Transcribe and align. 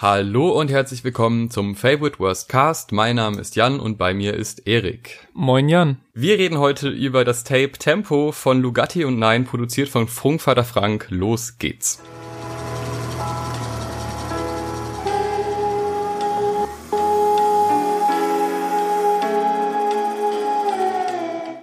Hallo 0.00 0.50
und 0.50 0.70
herzlich 0.70 1.02
willkommen 1.02 1.50
zum 1.50 1.74
Favorite 1.74 2.20
Worst 2.20 2.48
Cast. 2.48 2.92
Mein 2.92 3.16
Name 3.16 3.40
ist 3.40 3.56
Jan 3.56 3.80
und 3.80 3.98
bei 3.98 4.14
mir 4.14 4.34
ist 4.34 4.64
Erik. 4.68 5.26
Moin 5.32 5.68
Jan. 5.68 5.98
Wir 6.14 6.38
reden 6.38 6.58
heute 6.58 6.88
über 6.88 7.24
das 7.24 7.42
Tape 7.42 7.72
Tempo 7.72 8.30
von 8.30 8.62
Lugatti 8.62 9.04
und 9.04 9.18
Nein, 9.18 9.44
produziert 9.44 9.88
von 9.88 10.06
Funkvater 10.06 10.62
Frank. 10.62 11.08
Los 11.10 11.58
geht's. 11.58 12.00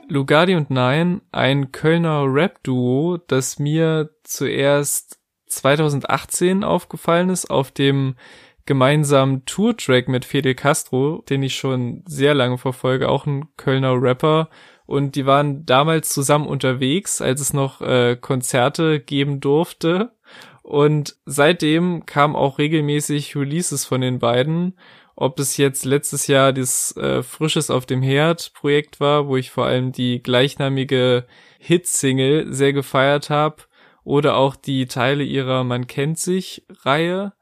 Lugardi 0.10 0.56
und 0.56 0.70
Nein, 0.70 1.22
ein 1.32 1.72
Kölner 1.72 2.26
Rap-Duo, 2.26 3.18
das 3.28 3.60
mir 3.60 4.10
zuerst 4.24 5.15
2018 5.56 6.64
aufgefallen 6.64 7.30
ist 7.30 7.50
auf 7.50 7.72
dem 7.72 8.16
gemeinsamen 8.66 9.46
Tour-Track 9.46 10.08
mit 10.08 10.26
Fede 10.26 10.56
Castro, 10.56 11.24
den 11.30 11.44
ich 11.44 11.56
schon 11.56 12.04
sehr 12.06 12.34
lange 12.34 12.58
verfolge, 12.58 13.10
auch 13.10 13.26
ein 13.26 13.46
Kölner 13.58 14.02
Rapper. 14.02 14.50
Und 14.86 15.16
die 15.16 15.26
waren 15.26 15.66
damals 15.66 16.10
zusammen 16.10 16.48
unterwegs, 16.48 17.22
als 17.22 17.42
es 17.42 17.54
noch 17.54 17.82
äh, 17.82 18.18
Konzerte 18.20 19.00
geben 19.00 19.40
durfte. 19.40 20.12
Und 20.64 21.16
seitdem 21.26 22.06
kam 22.06 22.36
auch 22.36 22.58
regelmäßig 22.58 23.36
Releases 23.36 23.86
von 23.86 24.02
den 24.02 24.20
beiden. 24.20 24.78
Ob 25.16 25.40
es 25.40 25.58
jetzt 25.58 25.86
letztes 25.86 26.28
Jahr 26.28 26.52
das 26.52 26.96
äh, 26.98 27.24
Frisches 27.24 27.70
auf 27.70 27.86
dem 27.86 28.02
Herd 28.02 28.52
Projekt 28.54 29.00
war, 29.00 29.28
wo 29.28 29.38
ich 29.38 29.52
vor 29.52 29.66
allem 29.66 29.92
die 29.92 30.22
gleichnamige 30.22 31.26
Hit-Single 31.60 32.52
sehr 32.52 32.74
gefeiert 32.74 33.30
habe 33.30 33.64
oder 34.06 34.38
auch 34.38 34.56
die 34.56 34.86
Teile 34.86 35.26
ihrer 35.26 35.66
Man 35.66 35.88
kennt 35.88 36.20
sich 36.20 36.64
Reihe. 36.70 37.34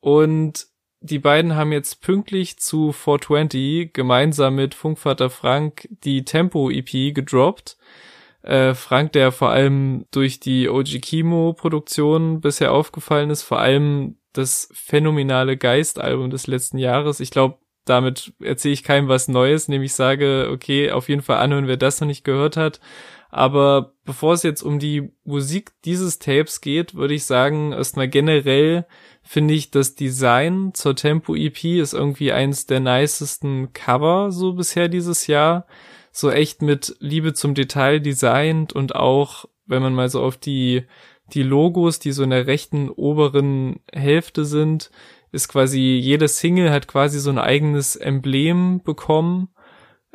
Und 0.00 0.68
die 1.00 1.18
beiden 1.18 1.56
haben 1.56 1.72
jetzt 1.72 2.00
pünktlich 2.00 2.58
zu 2.58 2.92
420 2.92 3.92
gemeinsam 3.92 4.54
mit 4.54 4.74
Funkvater 4.74 5.28
Frank 5.28 5.88
die 5.90 6.24
Tempo 6.24 6.70
EP 6.70 7.14
gedroppt. 7.14 7.76
Äh, 8.42 8.74
Frank, 8.74 9.12
der 9.12 9.32
vor 9.32 9.50
allem 9.50 10.06
durch 10.12 10.38
die 10.40 10.68
OG 10.68 11.00
Kimo 11.02 11.52
Produktion 11.52 12.40
bisher 12.40 12.72
aufgefallen 12.72 13.30
ist, 13.30 13.42
vor 13.42 13.58
allem 13.58 14.18
das 14.32 14.68
phänomenale 14.72 15.56
Geist-Album 15.56 16.30
des 16.30 16.46
letzten 16.46 16.78
Jahres. 16.78 17.18
Ich 17.18 17.30
glaube, 17.30 17.58
damit 17.84 18.32
erzähle 18.40 18.74
ich 18.74 18.84
keinem 18.84 19.08
was 19.08 19.28
Neues, 19.28 19.68
nämlich 19.68 19.94
sage, 19.94 20.50
okay, 20.52 20.90
auf 20.90 21.08
jeden 21.08 21.22
Fall 21.22 21.38
anhören, 21.38 21.66
wer 21.66 21.76
das 21.76 22.00
noch 22.00 22.06
nicht 22.06 22.24
gehört 22.24 22.56
hat. 22.56 22.80
Aber 23.30 23.94
bevor 24.04 24.34
es 24.34 24.42
jetzt 24.42 24.62
um 24.62 24.78
die 24.78 25.10
Musik 25.24 25.72
dieses 25.84 26.18
Tapes 26.18 26.60
geht, 26.60 26.94
würde 26.94 27.14
ich 27.14 27.24
sagen, 27.24 27.72
erstmal 27.72 28.08
generell 28.08 28.86
finde 29.22 29.54
ich 29.54 29.70
das 29.70 29.94
Design 29.94 30.70
zur 30.74 30.94
Tempo 30.94 31.34
EP 31.34 31.64
ist 31.64 31.92
irgendwie 31.92 32.32
eins 32.32 32.66
der 32.66 32.80
nicesten 32.80 33.72
Cover 33.72 34.30
so 34.30 34.54
bisher 34.54 34.88
dieses 34.88 35.26
Jahr. 35.26 35.66
So 36.12 36.30
echt 36.30 36.62
mit 36.62 36.96
Liebe 37.00 37.34
zum 37.34 37.54
Detail 37.54 38.00
designt 38.00 38.72
und 38.72 38.94
auch, 38.94 39.44
wenn 39.66 39.82
man 39.82 39.94
mal 39.94 40.08
so 40.08 40.22
auf 40.22 40.36
die, 40.36 40.84
die 41.34 41.42
Logos, 41.42 41.98
die 41.98 42.12
so 42.12 42.22
in 42.22 42.30
der 42.30 42.46
rechten 42.46 42.88
oberen 42.88 43.80
Hälfte 43.92 44.44
sind, 44.44 44.90
ist 45.32 45.48
quasi, 45.48 45.80
jede 45.80 46.28
Single 46.28 46.70
hat 46.70 46.88
quasi 46.88 47.18
so 47.18 47.28
ein 47.28 47.38
eigenes 47.38 47.96
Emblem 47.96 48.80
bekommen 48.82 49.48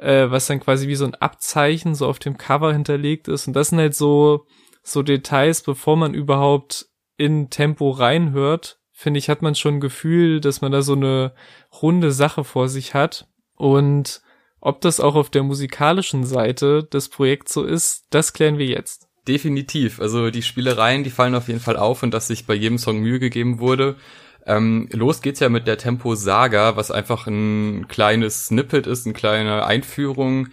äh, 0.02 0.30
was 0.32 0.48
dann 0.48 0.60
quasi 0.60 0.88
wie 0.88 0.96
so 0.96 1.06
ein 1.06 1.16
Abzeichen 1.16 1.96
so 1.96 2.08
auf 2.08 2.20
dem 2.20 2.38
Cover 2.38 2.74
hinterlegt 2.74 3.28
ist. 3.28 3.48
Und 3.48 3.54
das 3.54 3.70
sind 3.70 3.80
halt 3.80 3.96
so, 3.96 4.46
so 4.84 5.04
Details, 5.04 5.62
bevor 5.62 5.96
man 5.96 6.14
überhaupt 6.14 6.88
in 7.18 7.50
Tempo 7.50 7.92
reinhört, 7.92 8.80
finde 8.92 9.20
ich, 9.20 9.30
hat 9.30 9.42
man 9.42 9.56
schon 9.56 9.76
ein 9.76 9.82
Gefühl, 9.82 10.42
dass 10.42 10.62
man 10.62 10.72
da 10.72 10.82
so 10.82 10.94
eine 10.94 11.34
runde 11.82 12.12
Sache 12.12 12.44
vor 12.44 12.68
sich 12.68 12.94
hat. 12.94 13.28
Und 13.56 14.22
ob 14.60 14.82
das 14.82 15.00
auch 15.00 15.16
auf 15.16 15.30
der 15.30 15.44
musikalischen 15.44 16.24
Seite 16.24 16.84
des 16.84 17.10
Projekts 17.10 17.54
so 17.54 17.64
ist, 17.64 18.06
das 18.10 18.34
klären 18.34 18.58
wir 18.58 18.68
jetzt. 18.68 19.08
Definitiv. 19.28 20.00
Also 20.02 20.32
die 20.32 20.42
Spielereien, 20.42 21.04
die 21.04 21.12
fallen 21.12 21.36
auf 21.36 21.48
jeden 21.48 21.60
Fall 21.60 21.78
auf 21.78 22.02
und 22.02 22.12
dass 22.12 22.28
sich 22.28 22.48
bei 22.48 22.56
jedem 22.56 22.80
Song 22.80 23.00
Mühe 23.00 23.20
gegeben 23.20 23.60
wurde. 23.60 23.98
Ähm, 24.46 24.88
los 24.92 25.22
geht's 25.22 25.40
ja 25.40 25.50
mit 25.50 25.68
der 25.68 25.78
Tempo 25.78 26.16
Saga, 26.16 26.76
was 26.76 26.92
einfach 26.92 27.28
ein 27.28 27.88
kleines 27.88 28.48
Snippet 28.48 28.88
ist, 28.88 29.06
eine 29.06 29.14
kleine 29.14 29.66
Einführung. 29.66 30.48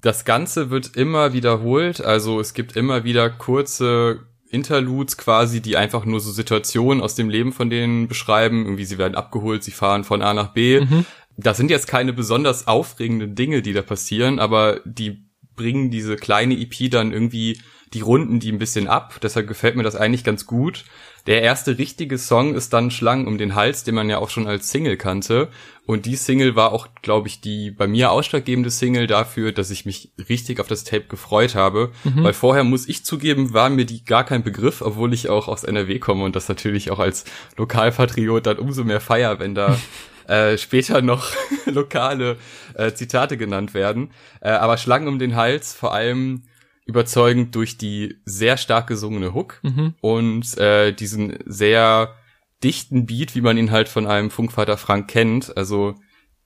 Das 0.00 0.24
Ganze 0.24 0.70
wird 0.70 0.96
immer 0.96 1.32
wiederholt, 1.32 2.00
also 2.00 2.40
es 2.40 2.54
gibt 2.54 2.76
immer 2.76 3.04
wieder 3.04 3.30
kurze 3.30 4.26
Interludes 4.52 5.16
quasi, 5.16 5.62
die 5.62 5.76
einfach 5.76 6.04
nur 6.04 6.20
so 6.20 6.30
Situationen 6.30 7.02
aus 7.02 7.14
dem 7.14 7.30
Leben 7.30 7.52
von 7.52 7.70
denen 7.70 8.06
beschreiben. 8.06 8.64
Irgendwie 8.64 8.84
sie 8.84 8.98
werden 8.98 9.14
abgeholt, 9.14 9.64
sie 9.64 9.70
fahren 9.70 10.04
von 10.04 10.20
A 10.20 10.34
nach 10.34 10.52
B. 10.52 10.80
Mhm. 10.80 11.06
Das 11.38 11.56
sind 11.56 11.70
jetzt 11.70 11.86
keine 11.86 12.12
besonders 12.12 12.66
aufregenden 12.68 13.34
Dinge, 13.34 13.62
die 13.62 13.72
da 13.72 13.80
passieren, 13.80 14.38
aber 14.38 14.80
die 14.84 15.24
bringen 15.56 15.90
diese 15.90 16.16
kleine 16.16 16.58
EP 16.58 16.90
dann 16.90 17.12
irgendwie 17.12 17.60
die 17.94 18.00
runden 18.00 18.40
die 18.40 18.50
ein 18.50 18.58
bisschen 18.58 18.88
ab. 18.88 19.18
Deshalb 19.22 19.46
gefällt 19.46 19.76
mir 19.76 19.82
das 19.82 19.96
eigentlich 19.96 20.24
ganz 20.24 20.46
gut. 20.46 20.84
Der 21.26 21.42
erste 21.42 21.78
richtige 21.78 22.18
Song 22.18 22.54
ist 22.54 22.72
dann 22.72 22.90
Schlangen 22.90 23.28
um 23.28 23.38
den 23.38 23.54
Hals, 23.54 23.84
den 23.84 23.94
man 23.94 24.10
ja 24.10 24.18
auch 24.18 24.30
schon 24.30 24.48
als 24.48 24.70
Single 24.70 24.96
kannte. 24.96 25.48
Und 25.86 26.04
die 26.04 26.16
Single 26.16 26.56
war 26.56 26.72
auch, 26.72 26.88
glaube 27.00 27.28
ich, 27.28 27.40
die 27.40 27.70
bei 27.70 27.86
mir 27.86 28.10
ausschlaggebende 28.10 28.70
Single 28.70 29.06
dafür, 29.06 29.52
dass 29.52 29.70
ich 29.70 29.84
mich 29.84 30.12
richtig 30.28 30.58
auf 30.58 30.66
das 30.66 30.82
Tape 30.82 31.04
gefreut 31.04 31.54
habe. 31.54 31.92
Mhm. 32.02 32.24
Weil 32.24 32.32
vorher, 32.32 32.64
muss 32.64 32.88
ich 32.88 33.04
zugeben, 33.04 33.52
war 33.52 33.70
mir 33.70 33.84
die 33.84 34.04
gar 34.04 34.24
kein 34.24 34.42
Begriff, 34.42 34.82
obwohl 34.82 35.14
ich 35.14 35.28
auch 35.28 35.46
aus 35.46 35.62
NRW 35.62 36.00
komme 36.00 36.24
und 36.24 36.34
das 36.34 36.48
natürlich 36.48 36.90
auch 36.90 36.98
als 36.98 37.24
Lokalpatriot 37.56 38.46
dann 38.46 38.58
umso 38.58 38.82
mehr 38.82 39.00
feier, 39.00 39.38
wenn 39.38 39.54
da 39.54 39.78
äh, 40.26 40.58
später 40.58 41.02
noch 41.02 41.30
lokale 41.66 42.36
äh, 42.74 42.92
Zitate 42.94 43.36
genannt 43.36 43.74
werden. 43.74 44.10
Äh, 44.40 44.50
aber 44.50 44.76
Schlangen 44.76 45.06
um 45.06 45.20
den 45.20 45.36
Hals, 45.36 45.72
vor 45.72 45.94
allem 45.94 46.42
überzeugend 46.84 47.54
durch 47.54 47.78
die 47.78 48.16
sehr 48.24 48.56
stark 48.56 48.86
gesungene 48.86 49.34
Hook 49.34 49.60
mhm. 49.62 49.94
und 50.00 50.58
äh, 50.58 50.92
diesen 50.92 51.38
sehr 51.46 52.14
dichten 52.62 53.06
Beat, 53.06 53.34
wie 53.34 53.40
man 53.40 53.56
ihn 53.56 53.70
halt 53.70 53.88
von 53.88 54.06
einem 54.06 54.30
Funkvater 54.30 54.76
Frank 54.76 55.08
kennt. 55.08 55.56
Also 55.56 55.94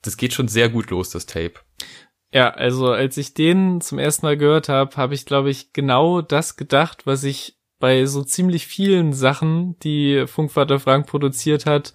das 0.01 0.17
geht 0.17 0.33
schon 0.33 0.47
sehr 0.47 0.69
gut 0.69 0.89
los, 0.89 1.09
das 1.09 1.25
Tape. 1.25 1.53
Ja, 2.31 2.49
also 2.49 2.91
als 2.91 3.17
ich 3.17 3.33
den 3.33 3.81
zum 3.81 3.99
ersten 3.99 4.25
Mal 4.25 4.37
gehört 4.37 4.69
habe, 4.69 4.95
habe 4.97 5.13
ich, 5.13 5.25
glaube 5.25 5.49
ich, 5.49 5.73
genau 5.73 6.21
das 6.21 6.57
gedacht, 6.57 7.05
was 7.05 7.23
ich 7.23 7.57
bei 7.79 8.05
so 8.05 8.23
ziemlich 8.23 8.67
vielen 8.67 9.13
Sachen, 9.13 9.77
die 9.79 10.25
Funkvater 10.27 10.79
Frank 10.79 11.07
produziert 11.07 11.65
hat. 11.65 11.93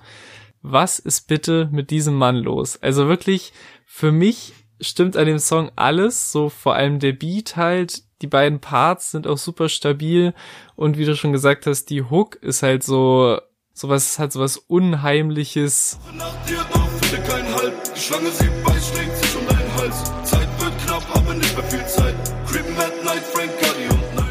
Was 0.63 0.99
ist 0.99 1.27
bitte 1.27 1.69
mit 1.73 1.91
diesem 1.91 2.15
Mann 2.15 2.37
los? 2.37 2.81
Also 2.81 3.09
wirklich, 3.09 3.53
für 3.85 4.13
mich 4.13 4.53
stimmt 4.81 5.17
an 5.17 5.27
dem 5.27 5.39
Song 5.39 5.71
alles, 5.77 6.31
so 6.31 6.49
vor 6.49 6.75
allem 6.75 6.99
der 6.99 7.13
Beat 7.13 7.57
halt, 7.57 8.03
die 8.23 8.29
beiden 8.29 8.61
Parts 8.61 9.11
sind 9.11 9.27
auch 9.27 9.39
super 9.39 9.69
stabil 9.69 10.33
und 10.77 10.97
wie 10.97 11.05
du 11.05 11.17
schon 11.17 11.33
gesagt 11.33 11.67
hast, 11.67 11.91
die 11.91 12.03
Hook 12.03 12.37
ist 12.37 12.63
halt 12.63 12.83
so 12.83 13.39
sowas 13.75 14.19
hat 14.19 14.33
sowas 14.33 14.57
unheimliches. 14.57 15.99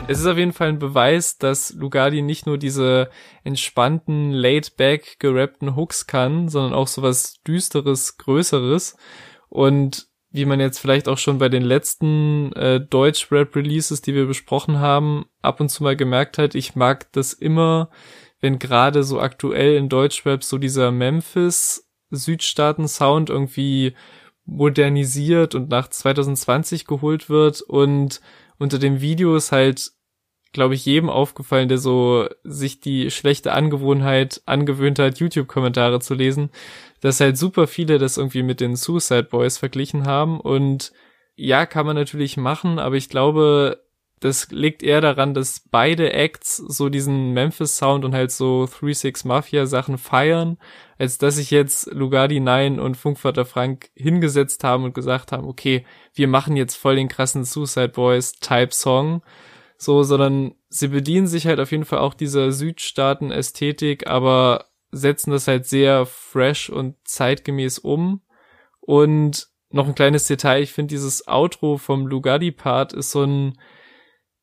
Es 0.07 0.19
ist 0.19 0.25
auf 0.25 0.37
jeden 0.37 0.51
Fall 0.51 0.69
ein 0.69 0.79
Beweis, 0.79 1.37
dass 1.37 1.73
Lugardi 1.73 2.21
nicht 2.21 2.45
nur 2.45 2.57
diese 2.57 3.09
entspannten, 3.43 4.31
laid-back 4.31 5.19
gerappten 5.19 5.75
Hooks 5.75 6.05
kann, 6.05 6.49
sondern 6.49 6.73
auch 6.73 6.87
sowas 6.87 7.41
düsteres, 7.47 8.17
größeres. 8.17 8.97
Und 9.47 10.10
wie 10.31 10.45
man 10.45 10.61
jetzt 10.61 10.79
vielleicht 10.79 11.09
auch 11.09 11.17
schon 11.17 11.39
bei 11.39 11.49
den 11.49 11.63
letzten 11.63 12.53
äh, 12.53 12.79
Deutsch-Rap-Releases, 12.79 14.01
die 14.01 14.15
wir 14.15 14.25
besprochen 14.25 14.79
haben, 14.79 15.25
ab 15.41 15.59
und 15.59 15.67
zu 15.69 15.83
mal 15.83 15.97
gemerkt 15.97 16.37
hat, 16.37 16.55
ich 16.55 16.75
mag 16.75 17.11
das 17.11 17.33
immer, 17.33 17.89
wenn 18.39 18.57
gerade 18.57 19.03
so 19.03 19.19
aktuell 19.19 19.75
in 19.75 19.89
Deutsch-Rap 19.89 20.41
so 20.43 20.57
dieser 20.57 20.91
Memphis-Südstaaten-Sound 20.91 23.29
irgendwie 23.29 23.93
modernisiert 24.45 25.53
und 25.53 25.69
nach 25.69 25.89
2020 25.89 26.87
geholt 26.87 27.29
wird 27.29 27.61
und 27.61 28.21
unter 28.57 28.79
dem 28.79 29.01
Video 29.01 29.35
ist 29.35 29.51
halt, 29.51 29.91
glaube 30.53 30.75
ich, 30.75 30.85
jedem 30.85 31.09
aufgefallen, 31.09 31.69
der 31.69 31.77
so 31.77 32.27
sich 32.43 32.79
die 32.79 33.11
schlechte 33.11 33.53
Angewohnheit 33.53 34.41
angewöhnt 34.45 34.99
hat, 34.99 35.19
YouTube-Kommentare 35.19 35.99
zu 35.99 36.13
lesen, 36.13 36.49
dass 37.01 37.19
halt 37.19 37.37
super 37.37 37.67
viele 37.67 37.97
das 37.97 38.17
irgendwie 38.17 38.43
mit 38.43 38.59
den 38.59 38.75
Suicide 38.75 39.23
Boys 39.23 39.57
verglichen 39.57 40.05
haben. 40.05 40.39
Und 40.39 40.91
ja, 41.35 41.65
kann 41.65 41.85
man 41.85 41.95
natürlich 41.95 42.37
machen, 42.37 42.79
aber 42.79 42.95
ich 42.95 43.09
glaube, 43.09 43.81
das 44.21 44.51
liegt 44.51 44.83
eher 44.83 45.01
daran, 45.01 45.33
dass 45.33 45.63
beide 45.71 46.13
Acts 46.13 46.57
so 46.57 46.89
diesen 46.89 47.31
Memphis-Sound 47.31 48.05
und 48.05 48.13
halt 48.13 48.31
so 48.31 48.65
3-6 48.65 49.27
Mafia-Sachen 49.27 49.97
feiern, 49.97 50.59
als 50.99 51.17
dass 51.17 51.37
sich 51.37 51.49
jetzt 51.49 51.91
Lugardi 51.91 52.39
9 52.39 52.79
und 52.79 52.97
Funkvater 52.97 53.45
Frank 53.45 53.89
hingesetzt 53.95 54.63
haben 54.63 54.83
und 54.83 54.93
gesagt 54.93 55.31
haben, 55.31 55.47
okay, 55.47 55.85
wir 56.13 56.27
machen 56.27 56.55
jetzt 56.55 56.75
voll 56.75 56.97
den 56.97 57.07
krassen 57.07 57.45
Suicide 57.45 57.89
Boys 57.89 58.33
Type 58.33 58.73
Song, 58.73 59.23
so, 59.81 60.03
sondern 60.03 60.53
sie 60.69 60.89
bedienen 60.89 61.25
sich 61.25 61.47
halt 61.47 61.59
auf 61.59 61.71
jeden 61.71 61.85
Fall 61.85 61.97
auch 61.97 62.13
dieser 62.13 62.51
Südstaaten-Ästhetik, 62.51 64.05
aber 64.05 64.65
setzen 64.91 65.31
das 65.31 65.47
halt 65.47 65.65
sehr 65.65 66.05
fresh 66.05 66.69
und 66.69 66.97
zeitgemäß 67.03 67.79
um. 67.79 68.21
Und 68.79 69.47
noch 69.71 69.87
ein 69.87 69.95
kleines 69.95 70.25
Detail, 70.25 70.61
ich 70.61 70.71
finde 70.71 70.93
dieses 70.93 71.27
Outro 71.27 71.77
vom 71.77 72.05
Lugardi-Part 72.05 72.93
ist 72.93 73.09
so 73.09 73.23
ein, 73.23 73.57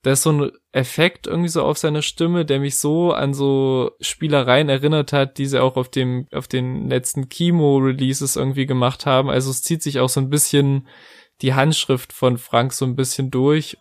da 0.03 0.11
ist 0.11 0.25
so 0.25 0.33
ein 0.33 0.51
Effekt 0.73 1.29
irgendwie 1.29 1.51
so 1.51 1.63
auf 1.63 1.79
seine 1.79 2.03
Stimme, 2.03 2.45
der 2.45 2.59
mich 2.59 2.81
so 2.81 3.13
an 3.13 3.33
so 3.33 3.93
Spielereien 4.01 4.69
erinnert 4.69 5.13
hat, 5.13 5.39
die 5.39 5.47
sie 5.47 5.63
auch 5.63 5.77
auf 5.77 5.89
dem, 5.89 6.27
auf 6.33 6.49
den 6.49 6.91
letzten 6.91 7.29
Chemo-Releases 7.29 8.35
irgendwie 8.35 8.67
gemacht 8.67 9.07
haben. 9.07 9.31
Also 9.31 9.53
es 9.53 9.63
zieht 9.63 9.85
sich 9.85 10.01
auch 10.01 10.09
so 10.09 10.19
ein 10.19 10.31
bisschen 10.31 10.89
die 11.41 11.55
Handschrift 11.55 12.13
von 12.13 12.39
Frank 12.39 12.73
so 12.73 12.85
ein 12.85 12.97
bisschen 12.97 13.31
durch. 13.31 13.77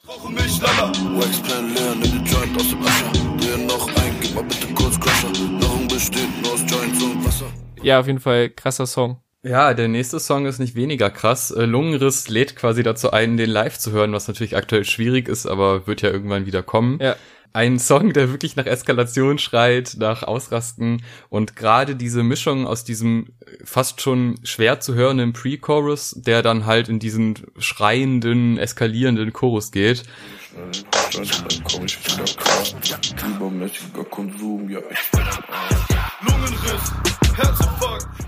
Ja, 7.81 7.99
auf 7.99 8.07
jeden 8.07 8.19
Fall 8.19 8.49
krasser 8.49 8.85
Song. 8.85 9.21
Ja, 9.47 9.73
der 9.73 9.87
nächste 9.87 10.19
Song 10.19 10.45
ist 10.45 10.59
nicht 10.59 10.75
weniger 10.75 11.09
krass. 11.09 11.51
Äh, 11.51 11.65
Lungenriss 11.65 12.27
lädt 12.27 12.55
quasi 12.57 12.83
dazu 12.83 13.11
ein, 13.11 13.37
den 13.37 13.49
live 13.49 13.77
zu 13.77 13.91
hören, 13.91 14.11
was 14.11 14.27
natürlich 14.27 14.57
aktuell 14.57 14.83
schwierig 14.83 15.29
ist, 15.29 15.45
aber 15.45 15.87
wird 15.87 16.01
ja 16.01 16.09
irgendwann 16.09 16.45
wieder 16.45 16.63
kommen. 16.63 16.99
Ja. 17.01 17.15
Ein 17.53 17.79
Song, 17.79 18.11
der 18.11 18.29
wirklich 18.29 18.57
nach 18.57 18.65
Eskalation 18.65 19.39
schreit, 19.39 19.95
nach 19.97 20.23
Ausrasten 20.23 21.01
und 21.29 21.55
gerade 21.55 21.95
diese 21.95 22.23
Mischung 22.23 22.67
aus 22.67 22.83
diesem 22.83 23.29
fast 23.63 24.01
schon 24.01 24.35
schwer 24.43 24.81
zu 24.81 24.95
hörenden 24.95 25.31
Pre-Chorus, 25.33 26.15
der 26.17 26.43
dann 26.43 26.65
halt 26.65 26.89
in 26.89 26.99
diesen 26.99 27.35
schreienden, 27.57 28.57
eskalierenden 28.57 29.31
Chorus 29.31 29.71
geht. 29.71 30.03
Lungenriss, 36.21 37.26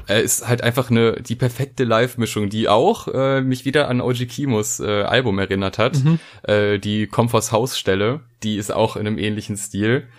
äh, 0.10 0.24
ist 0.24 0.48
halt 0.48 0.62
einfach 0.62 0.90
eine 0.90 1.22
die 1.22 1.36
perfekte 1.36 1.84
Live-Mischung, 1.84 2.50
die 2.50 2.68
auch 2.68 3.08
äh, 3.08 3.42
mich 3.42 3.66
wieder 3.66 3.88
an 3.88 4.02
Oji 4.02 4.26
Kimos 4.28 4.80
äh, 4.80 5.04
Album 5.04 5.40
erinnert 5.40 5.78
hat. 5.78 6.04
Mhm. 6.04 6.20
Äh, 6.44 6.80
die 6.80 7.08
Comforts 7.08 7.52
Hausstelle, 7.52 8.22
die 8.44 8.58
ist 8.58 8.72
auch 8.72 8.96
in 8.96 9.06
einem 9.06 9.18
ähnlichen 9.18 9.56
Stil. 9.56 10.10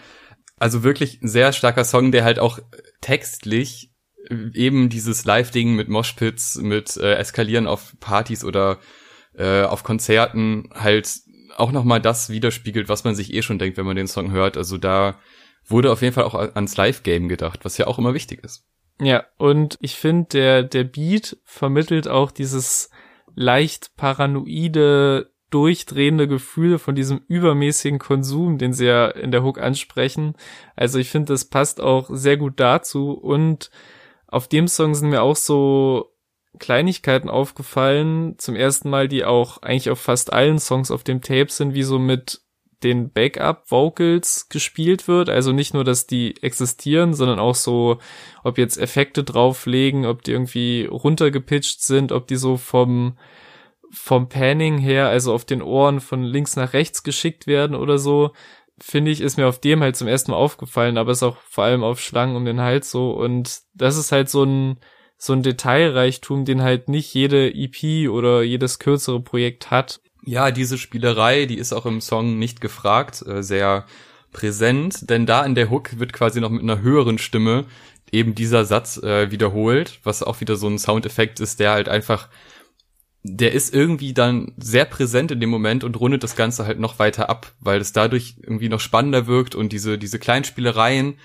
Also 0.59 0.83
wirklich 0.83 1.23
ein 1.23 1.29
sehr 1.29 1.53
starker 1.53 1.85
Song, 1.85 2.13
der 2.13 2.25
halt 2.25 2.39
auch 2.39 2.59
textlich 3.01 3.93
äh, 4.29 4.35
eben 4.55 4.89
dieses 4.89 5.25
Live-Ding 5.25 5.75
mit 5.75 5.89
Moshpits, 5.89 6.57
mit 6.57 6.97
äh, 6.97 7.15
Eskalieren 7.15 7.67
auf 7.67 7.95
Partys 7.99 8.45
oder 8.45 8.79
äh, 9.37 9.63
auf 9.63 9.83
Konzerten 9.83 10.71
halt 10.75 11.11
auch 11.57 11.73
nochmal 11.73 12.01
das 12.01 12.31
widerspiegelt, 12.31 12.89
was 12.89 13.05
man 13.05 13.15
sich 13.15 13.35
eh 13.35 13.43
schon 13.43 13.59
denkt, 13.59 13.77
wenn 13.77 13.87
man 13.87 13.97
den 13.97 14.07
Song 14.07 14.31
hört. 14.31 14.57
Also 14.57 14.79
da 14.79 15.19
wurde 15.67 15.91
auf 15.91 16.03
jeden 16.03 16.15
Fall 16.15 16.25
auch 16.25 16.35
ans 16.35 16.77
Live-Game 16.77 17.29
gedacht, 17.29 17.61
was 17.65 17.77
ja 17.77 17.87
auch 17.87 17.99
immer 17.99 18.15
wichtig 18.15 18.43
ist. 18.45 18.65
Ja, 18.99 19.25
und 19.39 19.79
ich 19.81 19.97
finde, 19.97 20.29
der, 20.33 20.63
der 20.63 20.85
Beat 20.85 21.39
vermittelt 21.45 22.09
auch 22.09 22.31
dieses 22.31 22.91
leicht 23.35 23.97
paranoide, 23.97 25.31
durchdrehende 25.51 26.29
Gefühl 26.29 26.79
von 26.79 26.95
diesem 26.95 27.23
übermäßigen 27.27 27.99
Konsum, 27.99 28.59
den 28.59 28.73
sie 28.73 28.87
ja 28.87 29.09
in 29.09 29.33
der 29.33 29.43
Hook 29.43 29.61
ansprechen. 29.61 30.35
Also 30.77 30.99
ich 30.99 31.11
finde, 31.11 31.33
das 31.33 31.45
passt 31.45 31.81
auch 31.81 32.09
sehr 32.11 32.37
gut 32.37 32.61
dazu. 32.61 33.13
Und 33.13 33.71
auf 34.27 34.47
dem 34.47 34.69
Song 34.69 34.95
sind 34.95 35.11
mir 35.11 35.23
auch 35.23 35.37
so 35.37 36.15
Kleinigkeiten 36.59 37.29
aufgefallen. 37.29 38.37
Zum 38.39 38.55
ersten 38.55 38.91
Mal, 38.91 39.09
die 39.09 39.25
auch 39.25 39.63
eigentlich 39.63 39.91
auf 39.91 40.01
fast 40.01 40.33
allen 40.33 40.59
Songs 40.59 40.91
auf 40.91 41.03
dem 41.03 41.21
Tape 41.21 41.51
sind, 41.51 41.75
wie 41.75 41.83
so 41.83 41.99
mit 41.99 42.43
den 42.83 43.11
Backup-Vocals 43.13 44.49
gespielt 44.49 45.09
wird. 45.09 45.29
Also 45.29 45.53
nicht 45.53 45.75
nur, 45.75 45.85
dass 45.85 46.07
die 46.07 46.43
existieren, 46.43 47.15
sondern 47.15 47.39
auch 47.39 47.55
so, 47.55 47.99
ob 48.43 48.59
jetzt 48.59 48.79
Effekte 48.79 49.25
drauflegen, 49.25 50.07
ob 50.07 50.23
die 50.23 50.33
irgendwie 50.33 50.87
runtergepitcht 50.87 51.83
sind, 51.83 52.13
ob 52.13 52.27
die 52.27 52.37
so 52.37 52.57
vom, 52.57 53.19
vom 53.91 54.29
Panning 54.29 54.79
her, 54.79 55.09
also 55.09 55.35
auf 55.35 55.45
den 55.45 55.63
Ohren 55.63 56.01
von 56.01 56.23
links 56.23 56.57
nach 56.57 56.73
rechts 56.73 57.03
geschickt 57.03 57.47
werden 57.47 57.77
oder 57.77 57.99
so. 57.99 58.33
Finde 58.79 59.11
ich, 59.11 59.21
ist 59.21 59.37
mir 59.37 59.47
auf 59.47 59.59
dem 59.59 59.83
halt 59.83 59.97
zum 59.97 60.09
ersten 60.09 60.31
Mal 60.31 60.39
aufgefallen, 60.39 60.97
aber 60.97 61.13
ist 61.13 61.23
auch 61.23 61.37
vor 61.49 61.65
allem 61.65 61.85
auf 61.85 62.01
Schlangen 62.01 62.37
um 62.37 62.47
den 62.47 62.61
Hals 62.61 62.91
so. 62.91 63.11
Und 63.11 63.61
das 63.75 63.99
ist 63.99 64.11
halt 64.11 64.31
so 64.31 64.45
ein, 64.45 64.79
so 65.19 65.35
ein 65.35 65.43
Detailreichtum, 65.43 66.47
den 66.47 66.63
halt 66.63 66.89
nicht 66.89 67.13
jede 67.13 67.53
EP 67.53 68.09
oder 68.09 68.43
jedes 68.43 68.79
kürzere 68.79 69.21
Projekt 69.21 69.71
hat. 69.71 70.01
Ja, 70.25 70.51
diese 70.51 70.79
Spielerei, 70.79 71.47
die 71.47 71.59
ist 71.59 71.73
auch 71.73 71.87
im 71.87 72.01
Song 72.01 72.39
nicht 72.39 72.61
gefragt, 72.61 73.25
äh, 73.27 73.43
sehr 73.43 73.87
präsent, 74.33 75.11
denn 75.11 75.27
da 75.27 75.45
in 75.45 75.55
der 75.55 75.71
Hook 75.71 75.99
wird 75.99 76.13
quasi 76.13 76.41
noch 76.41 76.51
mit 76.51 76.63
einer 76.63 76.81
höheren 76.81 77.19
Stimme 77.19 77.65
eben 78.13 78.35
dieser 78.35 78.65
Satz 78.65 78.97
äh, 78.99 79.31
wiederholt, 79.31 80.01
was 80.05 80.23
auch 80.23 80.41
wieder 80.41 80.57
so 80.57 80.69
ein 80.69 80.79
Soundeffekt 80.79 81.41
ist, 81.41 81.61
der 81.61 81.73
halt 81.73 81.89
einfach, 81.89 82.29
der 83.23 83.53
ist 83.53 83.75
irgendwie 83.75 84.13
dann 84.13 84.53
sehr 84.57 84.85
präsent 84.85 85.31
in 85.31 85.41
dem 85.41 85.51
Moment 85.51 85.85
und 85.85 85.99
rundet 85.99 86.23
das 86.23 86.37
Ganze 86.37 86.67
halt 86.67 86.81
noch 86.81 86.99
weiter 86.99 87.29
ab, 87.31 87.53
weil 87.61 87.81
es 87.81 87.93
dadurch 87.93 88.37
irgendwie 88.43 88.69
noch 88.69 88.81
spannender 88.81 89.27
wirkt 89.27 89.55
und 89.55 89.73
diese, 89.73 89.99
diese 89.99 90.19
kleinen 90.19 90.45
Spielereien, 90.45 91.19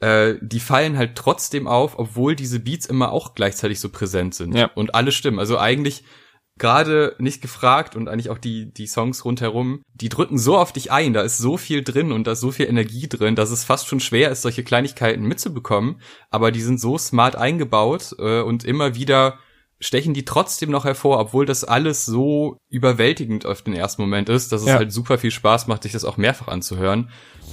äh, 0.00 0.34
die 0.40 0.60
fallen 0.60 0.98
halt 0.98 1.14
trotzdem 1.14 1.66
auf, 1.66 1.98
obwohl 1.98 2.36
diese 2.36 2.60
Beats 2.60 2.86
immer 2.86 3.12
auch 3.12 3.34
gleichzeitig 3.34 3.80
so 3.80 3.88
präsent 3.88 4.34
sind 4.34 4.54
ja. 4.54 4.70
und 4.74 4.94
alle 4.94 5.12
stimmen. 5.12 5.38
Also 5.38 5.58
eigentlich 5.58 6.04
gerade 6.58 7.14
nicht 7.18 7.42
gefragt 7.42 7.96
und 7.96 8.08
eigentlich 8.08 8.30
auch 8.30 8.38
die, 8.38 8.72
die 8.72 8.86
Songs 8.86 9.24
rundherum, 9.24 9.82
die 9.94 10.08
drücken 10.08 10.38
so 10.38 10.56
auf 10.56 10.72
dich 10.72 10.90
ein, 10.90 11.12
da 11.12 11.22
ist 11.22 11.38
so 11.38 11.56
viel 11.56 11.82
drin 11.82 12.12
und 12.12 12.26
da 12.26 12.32
ist 12.32 12.40
so 12.40 12.50
viel 12.50 12.66
Energie 12.66 13.08
drin, 13.08 13.34
dass 13.34 13.50
es 13.50 13.64
fast 13.64 13.86
schon 13.86 14.00
schwer 14.00 14.30
ist, 14.30 14.42
solche 14.42 14.64
Kleinigkeiten 14.64 15.24
mitzubekommen, 15.24 16.00
aber 16.30 16.52
die 16.52 16.62
sind 16.62 16.80
so 16.80 16.96
smart 16.96 17.36
eingebaut 17.36 18.14
äh, 18.18 18.40
und 18.40 18.64
immer 18.64 18.94
wieder 18.94 19.38
stechen 19.78 20.14
die 20.14 20.24
trotzdem 20.24 20.70
noch 20.70 20.84
hervor, 20.84 21.18
obwohl 21.18 21.44
das 21.44 21.64
alles 21.64 22.06
so 22.06 22.58
überwältigend 22.70 23.44
auf 23.44 23.62
den 23.62 23.74
ersten 23.74 24.00
Moment 24.02 24.28
ist, 24.28 24.52
dass 24.52 24.62
es 24.62 24.68
ja. 24.68 24.76
halt 24.76 24.92
super 24.92 25.18
viel 25.18 25.30
Spaß 25.30 25.66
macht, 25.66 25.82
sich 25.82 25.92
das 25.92 26.04
auch 26.04 26.16
mehrfach 26.16 26.48
anzuhören. 26.48 27.10
Ich 27.46 27.52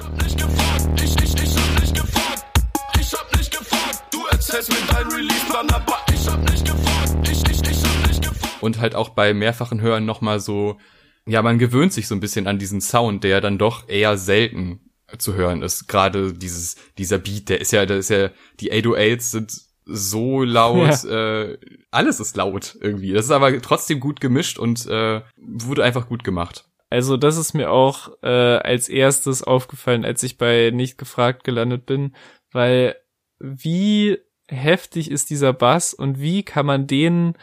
gefragt, 4.47 4.69
du 4.69 4.71
erzählst 4.71 4.71
mir 4.71 4.93
dein 4.93 5.07
Release-Plan, 5.07 5.69
aber 5.69 5.97
ich 6.13 6.27
hab 6.27 6.49
nicht 6.49 6.65
gefragt, 6.65 7.29
ich, 7.29 7.43
ich, 7.49 7.69
ich 7.69 7.83
hab 7.83 8.07
nicht 8.07 8.21
gefragt 8.21 8.63
und 8.63 8.79
halt 8.79 8.95
auch 8.95 9.09
bei 9.09 9.33
mehrfachen 9.33 9.81
Hören 9.81 10.05
nochmal 10.05 10.39
so, 10.39 10.77
ja, 11.25 11.41
man 11.41 11.59
gewöhnt 11.59 11.93
sich 11.93 12.07
so 12.07 12.15
ein 12.15 12.19
bisschen 12.19 12.47
an 12.47 12.59
diesen 12.59 12.81
Sound, 12.81 13.23
der 13.23 13.41
dann 13.41 13.57
doch 13.57 13.87
eher 13.87 14.17
selten 14.17 14.91
zu 15.17 15.35
hören 15.35 15.61
ist. 15.61 15.87
Gerade 15.87 16.33
dieses, 16.33 16.75
dieser 16.97 17.17
Beat, 17.19 17.49
der 17.49 17.61
ist 17.61 17.71
ja, 17.71 17.85
der 17.85 17.97
ist 17.97 18.09
ja, 18.09 18.29
die 18.59 18.73
808s 18.73 19.31
sind 19.31 19.61
so 19.85 20.43
laut, 20.43 21.03
ja. 21.03 21.41
äh, 21.41 21.57
alles 21.91 22.19
ist 22.19 22.37
laut 22.37 22.77
irgendwie. 22.79 23.11
Das 23.11 23.25
ist 23.25 23.31
aber 23.31 23.61
trotzdem 23.61 23.99
gut 23.99 24.21
gemischt 24.21 24.57
und 24.57 24.85
äh, 24.87 25.21
wurde 25.37 25.83
einfach 25.83 26.07
gut 26.07 26.23
gemacht. 26.23 26.65
Also 26.89 27.17
das 27.17 27.37
ist 27.37 27.53
mir 27.53 27.69
auch 27.71 28.11
äh, 28.21 28.27
als 28.27 28.87
erstes 28.87 29.43
aufgefallen, 29.43 30.05
als 30.05 30.23
ich 30.23 30.37
bei 30.37 30.71
Nicht 30.73 30.97
gefragt 30.97 31.43
gelandet 31.43 31.85
bin, 31.85 32.15
weil 32.51 32.95
wie 33.39 34.19
heftig 34.47 35.09
ist 35.09 35.29
dieser 35.29 35.53
Bass 35.53 35.93
und 35.93 36.19
wie 36.19 36.43
kann 36.43 36.65
man 36.65 36.87
den 36.87 37.35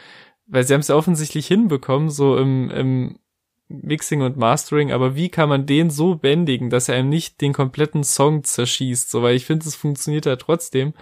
weil 0.51 0.65
sie 0.65 0.73
haben 0.73 0.81
es 0.81 0.89
ja 0.89 0.95
offensichtlich 0.95 1.47
hinbekommen, 1.47 2.09
so 2.09 2.37
im, 2.37 2.69
im 2.69 3.19
Mixing 3.69 4.21
und 4.21 4.35
Mastering, 4.35 4.91
aber 4.91 5.15
wie 5.15 5.29
kann 5.29 5.47
man 5.47 5.65
den 5.65 5.89
so 5.89 6.15
bändigen, 6.15 6.69
dass 6.69 6.89
er 6.89 6.95
einem 6.95 7.07
nicht 7.07 7.39
den 7.39 7.53
kompletten 7.53 8.03
Song 8.03 8.43
zerschießt, 8.43 9.09
so, 9.09 9.21
weil 9.21 9.35
ich 9.35 9.45
finde, 9.45 9.65
es 9.65 9.75
funktioniert 9.75 10.25
ja 10.25 10.35
trotzdem. 10.35 10.93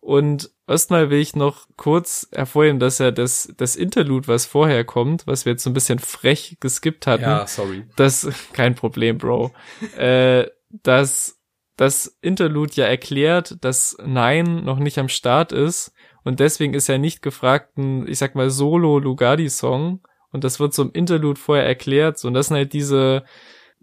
Und 0.00 0.50
erstmal 0.66 1.10
will 1.10 1.20
ich 1.20 1.36
noch 1.36 1.66
kurz 1.76 2.28
hervorheben, 2.32 2.78
dass 2.78 3.00
er 3.00 3.12
das, 3.12 3.52
das 3.56 3.76
Interlude, 3.76 4.28
was 4.28 4.46
vorher 4.46 4.84
kommt, 4.84 5.26
was 5.26 5.44
wir 5.44 5.52
jetzt 5.52 5.64
so 5.64 5.70
ein 5.70 5.74
bisschen 5.74 5.98
frech 5.98 6.56
geskippt 6.60 7.06
hatten. 7.06 7.24
Ja, 7.24 7.46
sorry. 7.46 7.84
Das, 7.96 8.26
kein 8.54 8.76
Problem, 8.76 9.18
Bro. 9.18 9.52
äh, 9.98 10.46
dass 10.70 11.38
das 11.76 12.18
Interlude 12.22 12.72
ja 12.74 12.86
erklärt, 12.86 13.56
dass 13.62 13.96
Nein 14.04 14.64
noch 14.64 14.78
nicht 14.78 14.98
am 14.98 15.08
Start 15.08 15.52
ist 15.52 15.92
und 16.26 16.40
deswegen 16.40 16.74
ist 16.74 16.88
er 16.88 16.98
nicht 16.98 17.22
gefragt 17.22 17.78
ein, 17.78 18.08
ich 18.08 18.18
sag 18.18 18.34
mal, 18.34 18.50
Solo-Lugardi-Song. 18.50 20.00
Und 20.32 20.42
das 20.42 20.58
wird 20.58 20.74
so 20.74 20.82
im 20.82 20.90
Interlude 20.92 21.38
vorher 21.38 21.64
erklärt. 21.64 22.18
So, 22.18 22.26
und 22.26 22.34
das 22.34 22.48
sind 22.48 22.56
halt 22.56 22.72
diese, 22.72 23.22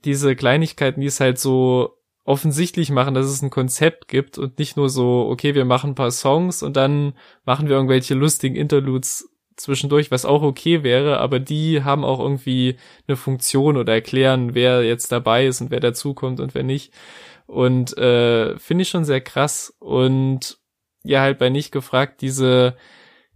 diese 0.04 0.36
Kleinigkeiten, 0.36 1.00
die 1.00 1.08
es 1.08 1.22
halt 1.22 1.40
so 1.40 1.98
offensichtlich 2.26 2.90
machen, 2.90 3.14
dass 3.14 3.28
es 3.28 3.42
ein 3.42 3.50
Konzept 3.50 4.10
gibt 4.10 4.38
und 4.38 4.60
nicht 4.60 4.76
nur 4.76 4.90
so, 4.90 5.28
okay, 5.30 5.56
wir 5.56 5.64
machen 5.64 5.92
ein 5.92 5.96
paar 5.96 6.12
Songs 6.12 6.64
und 6.64 6.76
dann 6.76 7.14
machen 7.46 7.70
wir 7.70 7.76
irgendwelche 7.76 8.14
lustigen 8.14 8.58
Interludes 8.58 9.30
zwischendurch, 9.56 10.12
was 10.12 10.26
auch 10.26 10.42
okay 10.42 10.84
wäre, 10.84 11.20
aber 11.20 11.40
die 11.40 11.84
haben 11.84 12.04
auch 12.04 12.20
irgendwie 12.20 12.76
eine 13.08 13.16
Funktion 13.16 13.78
oder 13.78 13.94
erklären, 13.94 14.54
wer 14.54 14.84
jetzt 14.84 15.12
dabei 15.14 15.46
ist 15.46 15.62
und 15.62 15.72
wer 15.72 15.80
dazukommt 15.80 16.42
und 16.42 16.56
wer 16.56 16.64
nicht. 16.64 16.94
Und 17.46 17.98
äh, 17.98 18.58
finde 18.58 18.84
ich 18.84 18.90
schon 18.90 19.06
sehr 19.06 19.22
krass. 19.22 19.74
Und 19.80 20.60
ja 21.04 21.22
halt 21.22 21.38
bei 21.38 21.50
nicht 21.50 21.72
gefragt 21.72 22.22
diese, 22.22 22.76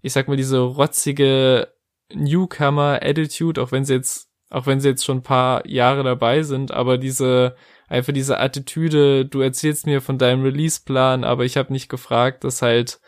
ich 0.02 0.14
sag 0.14 0.28
mal, 0.28 0.38
diese 0.38 0.60
rotzige 0.60 1.74
Newcomer-Attitude, 2.14 3.62
auch 3.62 3.72
wenn 3.72 3.86
sie 3.86 3.96
jetzt, 3.96 4.30
auch 4.50 4.66
wenn 4.66 4.80
sie 4.80 4.90
jetzt 4.90 5.06
schon 5.06 5.18
ein 5.18 5.24
paar 5.24 5.68
Jahre 5.68 6.04
dabei 6.04 6.44
sind, 6.44 6.72
aber 6.72 6.98
diese 6.98 7.56
einfach 7.88 8.14
diese 8.14 8.40
Attitüde, 8.40 9.26
du 9.26 9.42
erzählst 9.42 9.86
mir 9.86 10.02
von 10.02 10.18
deinem 10.18 10.44
Release-Plan, 10.44 11.24
aber 11.24 11.46
ich 11.46 11.58
habe 11.58 11.74
nicht 11.74 11.90
gefragt, 11.90 12.44
dass 12.44 12.62
halt 12.62 13.00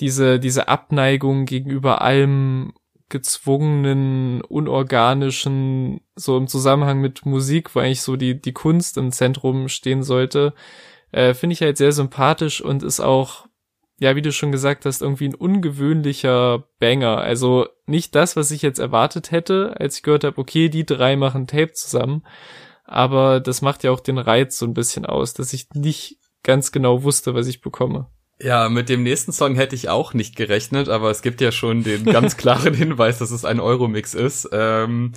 diese, 0.00 0.40
diese 0.40 0.68
Abneigung 0.68 1.46
gegenüber 1.46 2.02
allem 2.02 2.72
gezwungenen, 3.14 4.40
unorganischen, 4.40 6.00
so 6.16 6.36
im 6.36 6.48
Zusammenhang 6.48 7.00
mit 7.00 7.24
Musik, 7.24 7.72
wo 7.74 7.78
eigentlich 7.78 8.02
so 8.02 8.16
die, 8.16 8.40
die 8.40 8.52
Kunst 8.52 8.98
im 8.98 9.12
Zentrum 9.12 9.68
stehen 9.68 10.02
sollte, 10.02 10.52
äh, 11.12 11.32
finde 11.32 11.54
ich 11.54 11.62
halt 11.62 11.76
sehr 11.76 11.92
sympathisch 11.92 12.60
und 12.60 12.82
ist 12.82 12.98
auch, 12.98 13.46
ja, 14.00 14.16
wie 14.16 14.22
du 14.22 14.32
schon 14.32 14.50
gesagt 14.50 14.84
hast, 14.84 15.00
irgendwie 15.00 15.28
ein 15.28 15.36
ungewöhnlicher 15.36 16.64
Banger. 16.80 17.18
Also 17.18 17.68
nicht 17.86 18.16
das, 18.16 18.34
was 18.34 18.50
ich 18.50 18.62
jetzt 18.62 18.80
erwartet 18.80 19.30
hätte, 19.30 19.76
als 19.78 19.98
ich 19.98 20.02
gehört 20.02 20.24
habe, 20.24 20.38
okay, 20.38 20.68
die 20.68 20.84
drei 20.84 21.14
machen 21.14 21.46
Tape 21.46 21.70
zusammen, 21.72 22.26
aber 22.82 23.38
das 23.38 23.62
macht 23.62 23.84
ja 23.84 23.92
auch 23.92 24.00
den 24.00 24.18
Reiz 24.18 24.58
so 24.58 24.66
ein 24.66 24.74
bisschen 24.74 25.06
aus, 25.06 25.34
dass 25.34 25.52
ich 25.52 25.70
nicht 25.70 26.18
ganz 26.42 26.72
genau 26.72 27.04
wusste, 27.04 27.32
was 27.32 27.46
ich 27.46 27.60
bekomme. 27.60 28.08
Ja, 28.40 28.68
mit 28.68 28.88
dem 28.88 29.02
nächsten 29.02 29.32
Song 29.32 29.54
hätte 29.54 29.76
ich 29.76 29.88
auch 29.88 30.12
nicht 30.12 30.36
gerechnet, 30.36 30.88
aber 30.88 31.10
es 31.10 31.22
gibt 31.22 31.40
ja 31.40 31.52
schon 31.52 31.84
den 31.84 32.04
ganz 32.04 32.36
klaren 32.36 32.74
Hinweis, 32.74 33.18
dass 33.18 33.30
es 33.30 33.44
ein 33.44 33.60
Euromix 33.60 34.14
ist. 34.14 34.48
Ähm, 34.52 35.12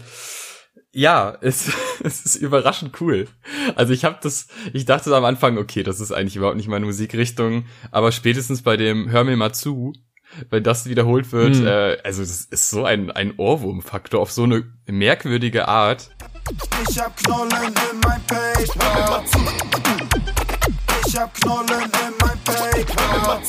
ja, 0.91 1.37
es, 1.41 1.71
es 2.03 2.25
ist 2.25 2.35
überraschend 2.35 3.01
cool. 3.01 3.27
Also 3.75 3.93
ich 3.93 4.05
habe 4.05 4.17
das, 4.21 4.47
ich 4.73 4.85
dachte 4.85 5.15
am 5.15 5.25
Anfang, 5.25 5.57
okay, 5.57 5.83
das 5.83 5.99
ist 5.99 6.11
eigentlich 6.11 6.35
überhaupt 6.35 6.57
nicht 6.57 6.69
meine 6.69 6.85
Musikrichtung, 6.85 7.65
aber 7.91 8.11
spätestens 8.11 8.61
bei 8.61 8.77
dem 8.77 9.09
Hör 9.09 9.23
mir 9.23 9.37
mal 9.37 9.53
zu, 9.53 9.93
wenn 10.49 10.63
das 10.63 10.87
wiederholt 10.87 11.31
wird, 11.31 11.55
hm. 11.55 11.65
äh, 11.65 11.97
also 12.03 12.21
das 12.21 12.45
ist 12.45 12.69
so 12.69 12.83
ein, 12.85 13.11
ein 13.11 13.33
Ohrwurmfaktor 13.37 14.19
auf 14.19 14.31
so 14.31 14.43
eine 14.43 14.63
merkwürdige 14.85 15.67
Art. 15.67 16.11
Ich 16.89 16.99
hab 16.99 17.15
Knollen 17.17 17.51
in 17.51 17.99
mein 18.03 18.21
Paper. 18.25 19.23
Ich 21.17 21.23
hab 21.23 21.33
Knollen 21.33 21.67
in 21.67 22.13
mein 22.21 22.37
Paper. 22.43 23.41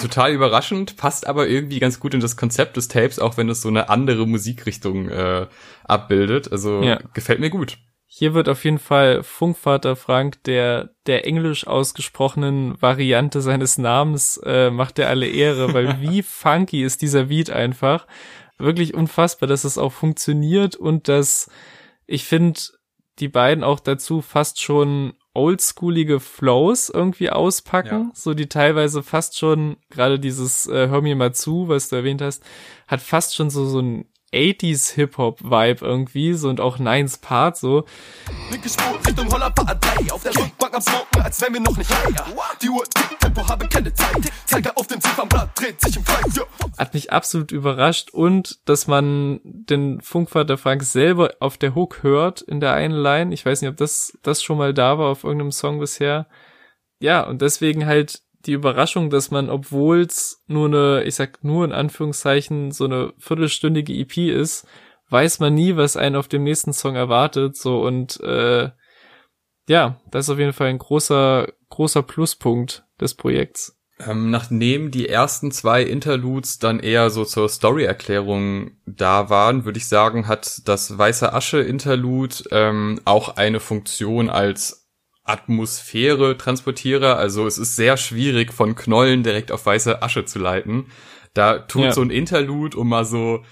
Total 0.00 0.32
überraschend, 0.32 0.96
passt 0.96 1.26
aber 1.26 1.48
irgendwie 1.48 1.80
ganz 1.80 1.98
gut 1.98 2.14
in 2.14 2.20
das 2.20 2.36
Konzept 2.36 2.76
des 2.76 2.86
Tapes, 2.86 3.18
auch 3.18 3.36
wenn 3.36 3.48
es 3.48 3.62
so 3.62 3.68
eine 3.68 3.88
andere 3.88 4.28
Musikrichtung 4.28 5.08
äh, 5.08 5.48
abbildet. 5.82 6.52
Also 6.52 6.84
ja. 6.84 7.00
gefällt 7.12 7.40
mir 7.40 7.50
gut. 7.50 7.78
Hier 8.06 8.32
wird 8.34 8.48
auf 8.48 8.64
jeden 8.64 8.78
Fall 8.78 9.24
Funkvater 9.24 9.96
Frank 9.96 10.44
der 10.44 10.90
der 11.08 11.26
englisch 11.26 11.66
ausgesprochenen 11.66 12.80
Variante 12.80 13.40
seines 13.40 13.76
Namens 13.76 14.36
äh, 14.44 14.70
macht 14.70 15.00
er 15.00 15.08
alle 15.08 15.26
Ehre, 15.26 15.74
weil 15.74 16.00
wie 16.00 16.22
funky 16.22 16.84
ist 16.84 17.02
dieser 17.02 17.24
Beat 17.24 17.50
einfach. 17.50 18.06
Wirklich 18.56 18.94
unfassbar, 18.94 19.48
dass 19.48 19.64
es 19.64 19.78
auch 19.78 19.92
funktioniert 19.92 20.76
und 20.76 21.08
dass 21.08 21.50
ich 22.06 22.24
finde 22.24 22.60
die 23.18 23.28
beiden 23.28 23.64
auch 23.64 23.80
dazu 23.80 24.22
fast 24.22 24.60
schon 24.60 25.14
oldschoolige 25.32 26.20
Flows 26.20 26.88
irgendwie 26.88 27.30
auspacken, 27.30 28.08
ja. 28.08 28.10
so 28.14 28.34
die 28.34 28.48
teilweise 28.48 29.02
fast 29.02 29.38
schon, 29.38 29.76
gerade 29.88 30.18
dieses 30.18 30.66
äh, 30.66 30.88
Hör 30.88 31.02
mir 31.02 31.16
mal 31.16 31.34
zu, 31.34 31.68
was 31.68 31.88
du 31.88 31.96
erwähnt 31.96 32.20
hast, 32.20 32.42
hat 32.88 33.00
fast 33.00 33.34
schon 33.34 33.50
so, 33.50 33.66
so 33.66 33.80
ein 33.80 34.06
80s 34.32 34.94
Hip-Hop-Vibe 34.94 35.84
irgendwie, 35.84 36.34
so 36.34 36.48
und 36.48 36.60
auch 36.60 36.78
Nines 36.78 37.18
Part 37.18 37.56
so. 37.56 37.84
Linke 38.50 38.68
Spur 38.68 38.98
Richtung 39.06 39.32
Hollerpartei, 39.32 40.12
auf 40.12 40.22
der 40.22 40.36
Rückbank 40.36 40.74
am 40.74 40.80
Smoken, 40.80 41.22
als 41.22 41.40
wenn 41.42 41.54
wir 41.54 41.60
noch 41.60 41.76
nicht 41.76 41.90
higher. 41.90 42.24
Die 42.62 42.68
Uhr 42.68 42.84
Tempo, 43.20 43.48
habe 43.48 43.68
keine 43.68 43.92
Zeit, 43.92 44.32
Zeiger 44.46 44.72
auf 44.76 44.86
dem 44.86 45.00
Ziffernblatt, 45.00 45.58
dreht 45.58 45.80
sich 45.80 45.96
im 45.96 46.04
Kreis, 46.04 46.36
ja. 46.36 46.44
Hat 46.78 46.94
mich 46.94 47.12
absolut 47.12 47.52
überrascht 47.52 48.10
und, 48.10 48.60
dass 48.68 48.86
man 48.86 49.40
den 49.44 50.00
Funkvater 50.00 50.58
Frank 50.58 50.82
selber 50.82 51.32
auf 51.40 51.58
der 51.58 51.74
Hook 51.74 52.02
hört 52.02 52.40
in 52.40 52.60
der 52.60 52.74
einen 52.74 52.94
Line. 52.94 53.34
Ich 53.34 53.44
weiß 53.44 53.60
nicht, 53.60 53.70
ob 53.70 53.76
das, 53.76 54.16
das 54.22 54.42
schon 54.42 54.58
mal 54.58 54.72
da 54.72 54.98
war 54.98 55.08
auf 55.08 55.24
irgendeinem 55.24 55.52
Song 55.52 55.80
bisher. 55.80 56.26
Ja, 57.00 57.22
und 57.22 57.42
deswegen 57.42 57.86
halt 57.86 58.22
die 58.46 58.52
Überraschung, 58.52 59.10
dass 59.10 59.30
man, 59.30 59.50
obwohl 59.50 60.00
es 60.00 60.42
nur 60.46 60.66
eine, 60.66 61.04
ich 61.04 61.14
sag 61.14 61.44
nur 61.44 61.64
in 61.64 61.72
Anführungszeichen, 61.72 62.72
so 62.72 62.84
eine 62.84 63.12
viertelstündige 63.18 63.92
EP 63.92 64.16
ist, 64.16 64.66
weiß 65.10 65.40
man 65.40 65.54
nie, 65.54 65.76
was 65.76 65.96
einen 65.96 66.16
auf 66.16 66.28
dem 66.28 66.44
nächsten 66.44 66.72
Song 66.72 66.96
erwartet. 66.96 67.56
So 67.56 67.82
und 67.82 68.20
äh, 68.20 68.70
ja, 69.68 70.00
das 70.10 70.26
ist 70.26 70.30
auf 70.30 70.38
jeden 70.38 70.52
Fall 70.52 70.68
ein 70.68 70.78
großer, 70.78 71.48
großer 71.68 72.02
Pluspunkt 72.02 72.84
des 73.00 73.14
Projekts. 73.14 73.76
Ähm, 74.06 74.30
nachdem 74.30 74.90
die 74.90 75.08
ersten 75.08 75.52
zwei 75.52 75.82
Interludes 75.82 76.58
dann 76.58 76.80
eher 76.80 77.10
so 77.10 77.24
zur 77.24 77.48
Story-Erklärung 77.48 78.72
da 78.86 79.28
waren, 79.28 79.64
würde 79.64 79.78
ich 79.78 79.88
sagen, 79.88 80.26
hat 80.26 80.62
das 80.64 80.96
Weiße 80.96 81.32
Asche-Interlude 81.32 82.36
ähm, 82.50 83.00
auch 83.04 83.36
eine 83.36 83.60
Funktion 83.60 84.30
als 84.30 84.79
Atmosphäre 85.30 86.36
transportiere. 86.36 87.16
Also 87.16 87.46
es 87.46 87.58
ist 87.58 87.76
sehr 87.76 87.96
schwierig, 87.96 88.52
von 88.52 88.74
Knollen 88.74 89.22
direkt 89.22 89.52
auf 89.52 89.64
weiße 89.64 90.02
Asche 90.02 90.24
zu 90.24 90.38
leiten. 90.38 90.86
Da 91.34 91.58
tut 91.58 91.84
ja. 91.84 91.92
so 91.92 92.02
ein 92.02 92.10
Interlude, 92.10 92.76
um 92.76 92.88
mal 92.88 93.04
so 93.04 93.44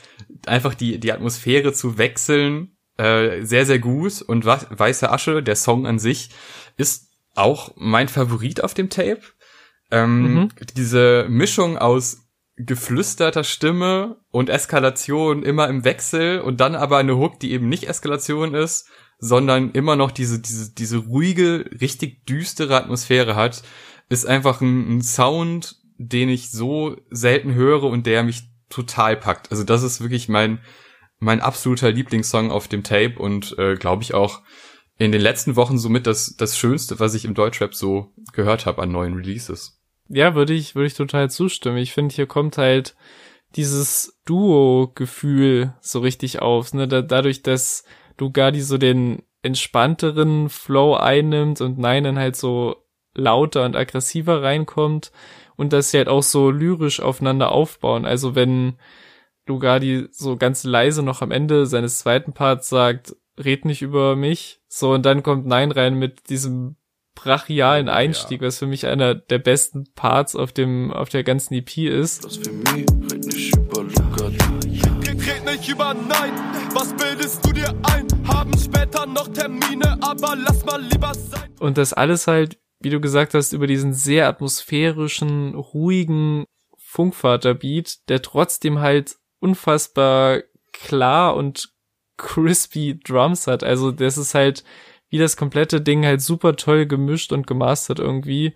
einfach 0.47 0.75
die, 0.75 0.99
die 0.99 1.13
Atmosphäre 1.13 1.73
zu 1.73 1.97
wechseln, 1.97 2.77
äh, 2.97 3.45
sehr, 3.45 3.65
sehr 3.65 3.79
gut. 3.79 4.21
Und 4.23 4.45
Weiße 4.45 5.11
Asche, 5.11 5.43
der 5.43 5.57
Song 5.57 5.87
an 5.87 5.99
sich, 5.99 6.31
ist 6.77 7.09
auch 7.35 7.73
mein 7.77 8.09
Favorit 8.09 8.63
auf 8.63 8.75
dem 8.75 8.91
Tape. 8.91 9.21
Ähm, 9.91 10.35
mhm. 10.35 10.49
Diese 10.77 11.27
Mischung 11.29 11.79
aus 11.79 12.29
geflüsterter 12.57 13.45
Stimme 13.45 14.17
und 14.31 14.51
Eskalation 14.51 15.45
immer 15.45 15.69
im 15.69 15.85
Wechsel 15.85 16.41
und 16.41 16.61
dann 16.61 16.75
aber 16.75 16.99
eine 16.99 17.17
Hook, 17.17 17.39
die 17.39 17.53
eben 17.53 17.69
nicht 17.69 17.89
Eskalation 17.89 18.55
ist, 18.55 18.89
sondern 19.19 19.73
immer 19.73 19.97
noch 19.97 20.11
diese, 20.11 20.41
diese, 20.41 20.73
diese 20.73 20.99
ruhige, 20.99 21.69
richtig 21.81 22.27
düstere 22.27 22.77
Atmosphäre 22.77 23.35
hat, 23.35 23.63
ist 24.09 24.27
einfach 24.27 24.61
ein, 24.61 24.99
ein 24.99 25.03
Sound, 25.03 25.77
den 25.99 26.29
ich 26.29 26.51
so 26.51 26.97
selten 27.11 27.55
höre 27.55 27.85
und 27.85 28.07
der 28.07 28.23
mich 28.23 28.45
total 28.69 29.17
packt. 29.17 29.51
Also 29.51 29.65
das 29.65 29.83
ist 29.83 30.01
wirklich 30.01 30.29
mein, 30.29 30.61
mein 31.19 31.41
absoluter 31.41 31.91
Lieblingssong 31.91 32.51
auf 32.51 32.69
dem 32.69 32.85
Tape 32.85 33.19
und 33.19 33.59
äh, 33.59 33.75
glaube 33.75 34.03
ich 34.03 34.15
auch 34.15 34.43
in 34.99 35.13
den 35.13 35.21
letzten 35.21 35.57
Wochen 35.57 35.79
somit 35.79 36.07
das, 36.07 36.37
das 36.37 36.59
Schönste, 36.59 37.01
was 37.01 37.15
ich 37.15 37.25
im 37.25 37.35
Deutschrap 37.35 37.75
so 37.75 38.13
gehört 38.33 38.67
habe 38.67 38.83
an 38.83 38.93
neuen 38.93 39.15
Releases. 39.15 39.81
Ja, 40.09 40.35
würde 40.35 40.55
ich, 40.55 40.75
würde 40.75 40.87
ich 40.87 40.95
total 40.95 41.31
zustimmen. 41.31 41.79
Ich 41.79 41.93
finde, 41.93 42.15
hier 42.15 42.27
kommt 42.27 42.59
halt 42.59 42.97
dieses 43.57 44.19
Duo-Gefühl 44.25 45.75
so 45.81 46.01
richtig 46.01 46.41
auf, 46.41 46.73
ne? 46.75 46.89
Da, 46.89 47.03
dadurch, 47.03 47.43
dass 47.43 47.85
Dugardi 48.19 48.61
so 48.61 48.77
den 48.77 49.23
entspannteren 49.43 50.51
Flow 50.51 50.95
einnimmt 50.95 51.63
und 51.63 51.79
Nein 51.79 52.05
dann 52.05 52.19
halt 52.19 52.37
so 52.37 52.77
lauter 53.15 53.65
und 53.65 53.77
aggressiver 53.77 54.43
reinkommt 54.43 55.11
und 55.57 55.73
dass 55.73 55.91
sie 55.91 55.99
halt 55.99 56.09
auch 56.09 56.23
so 56.23 56.51
lyrisch 56.51 57.01
aufeinander 57.01 57.51
aufbauen. 57.51 58.05
Also 58.05 58.35
wenn 58.35 58.75
Lugardi 59.47 60.09
so 60.11 60.37
ganz 60.37 60.65
leise 60.65 61.03
noch 61.03 61.23
am 61.23 61.31
Ende 61.31 61.67
seines 61.67 61.99
zweiten 61.99 62.33
Parts 62.33 62.69
sagt, 62.69 63.17
red 63.39 63.65
nicht 63.65 63.83
über 63.83 64.17
mich, 64.17 64.61
so 64.69 64.93
und 64.93 65.07
dann 65.07 65.23
kommt 65.23 65.47
Nein 65.47 65.73
rein 65.73 65.95
mit 65.95 66.29
diesem 66.29 66.77
brachialen 67.15 67.89
Einstieg, 67.89 68.43
ja. 68.43 68.47
was 68.47 68.59
für 68.59 68.67
mich 68.67 68.87
einer 68.87 69.15
der 69.15 69.39
besten 69.39 69.87
Parts 69.95 70.37
auf 70.37 70.53
dem 70.53 70.93
auf 70.93 71.09
der 71.09 71.25
ganzen 71.25 71.55
EP 71.55 71.79
ist. 71.79 72.39
Nicht 75.53 75.69
über 75.69 75.95
Nein, 75.95 76.33
was 76.75 76.95
bildest 76.95 77.45
du 77.47 77.53
dir 77.53 77.75
ein? 77.85 78.07
Haben 78.27 78.57
später 78.59 79.07
noch 79.07 79.29
Termine, 79.29 79.99
aber 80.03 80.37
lass 80.37 80.65
mal 80.65 80.83
lieber 80.83 81.15
sein. 81.15 81.49
Und 81.59 81.79
das 81.79 81.93
alles 81.93 82.27
halt, 82.27 82.59
wie 82.81 82.91
du 82.91 83.01
gesagt 83.01 83.35
hast, 83.35 83.53
über 83.53 83.67
diesen 83.67 83.95
sehr 83.95 84.29
atmosphärischen, 84.29 85.55
ruhigen 85.55 86.45
Funkvater-Beat, 86.77 88.09
der 88.09 88.23
trotzdem 88.23 88.81
halt 88.81 89.17
unfassbar 89.41 90.43
klar 90.73 91.35
und 91.35 91.71
crispy 92.19 92.99
Drums 92.99 93.47
hat. 93.47 93.65
Also 93.65 93.91
das 93.91 94.19
ist 94.19 94.35
halt 94.35 94.65
wie 95.11 95.19
das 95.19 95.39
komplette 95.39 95.81
Ding 95.81 96.05
halt 96.05 96.21
super 96.21 96.57
toll 96.57 96.85
gemischt 96.85 97.33
und 97.33 97.47
gemastert 97.47 97.99
irgendwie. 97.99 98.55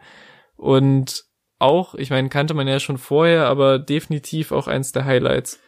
Und 0.56 1.24
auch, 1.58 1.94
ich 1.94 2.10
meine, 2.10 2.28
kannte 2.28 2.52
man 2.52 2.68
ja 2.68 2.78
schon 2.80 2.98
vorher, 2.98 3.46
aber 3.46 3.78
definitiv 3.78 4.52
auch 4.52 4.66
eins 4.66 4.92
der 4.92 5.06
Highlights. 5.06 5.58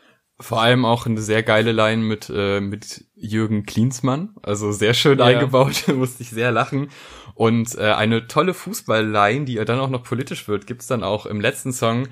Vor 0.41 0.61
allem 0.61 0.85
auch 0.85 1.07
eine 1.07 1.21
sehr 1.21 1.43
geile 1.45 1.71
Line 1.71 2.03
mit, 2.03 2.31
äh, 2.35 2.61
mit 2.61 3.05
Jürgen 3.15 3.65
Klinsmann. 3.67 4.35
Also 4.43 4.73
sehr 4.73 4.95
schön 4.95 5.21
ja. 5.21 5.27
eingebaut, 5.27 5.87
musste 5.95 6.23
ich 6.23 6.31
sehr 6.31 6.51
lachen. 6.51 6.91
Und 7.35 7.77
äh, 7.77 7.93
eine 7.93 8.27
tolle 8.27 8.55
Fußball-Line, 8.55 9.45
die 9.45 9.57
dann 9.57 9.79
auch 9.79 9.91
noch 9.91 10.03
politisch 10.03 10.49
wird, 10.49 10.67
gibt's 10.67 10.87
dann 10.87 11.03
auch 11.03 11.27
im 11.27 11.41
letzten 11.41 11.73
Song, 11.73 12.09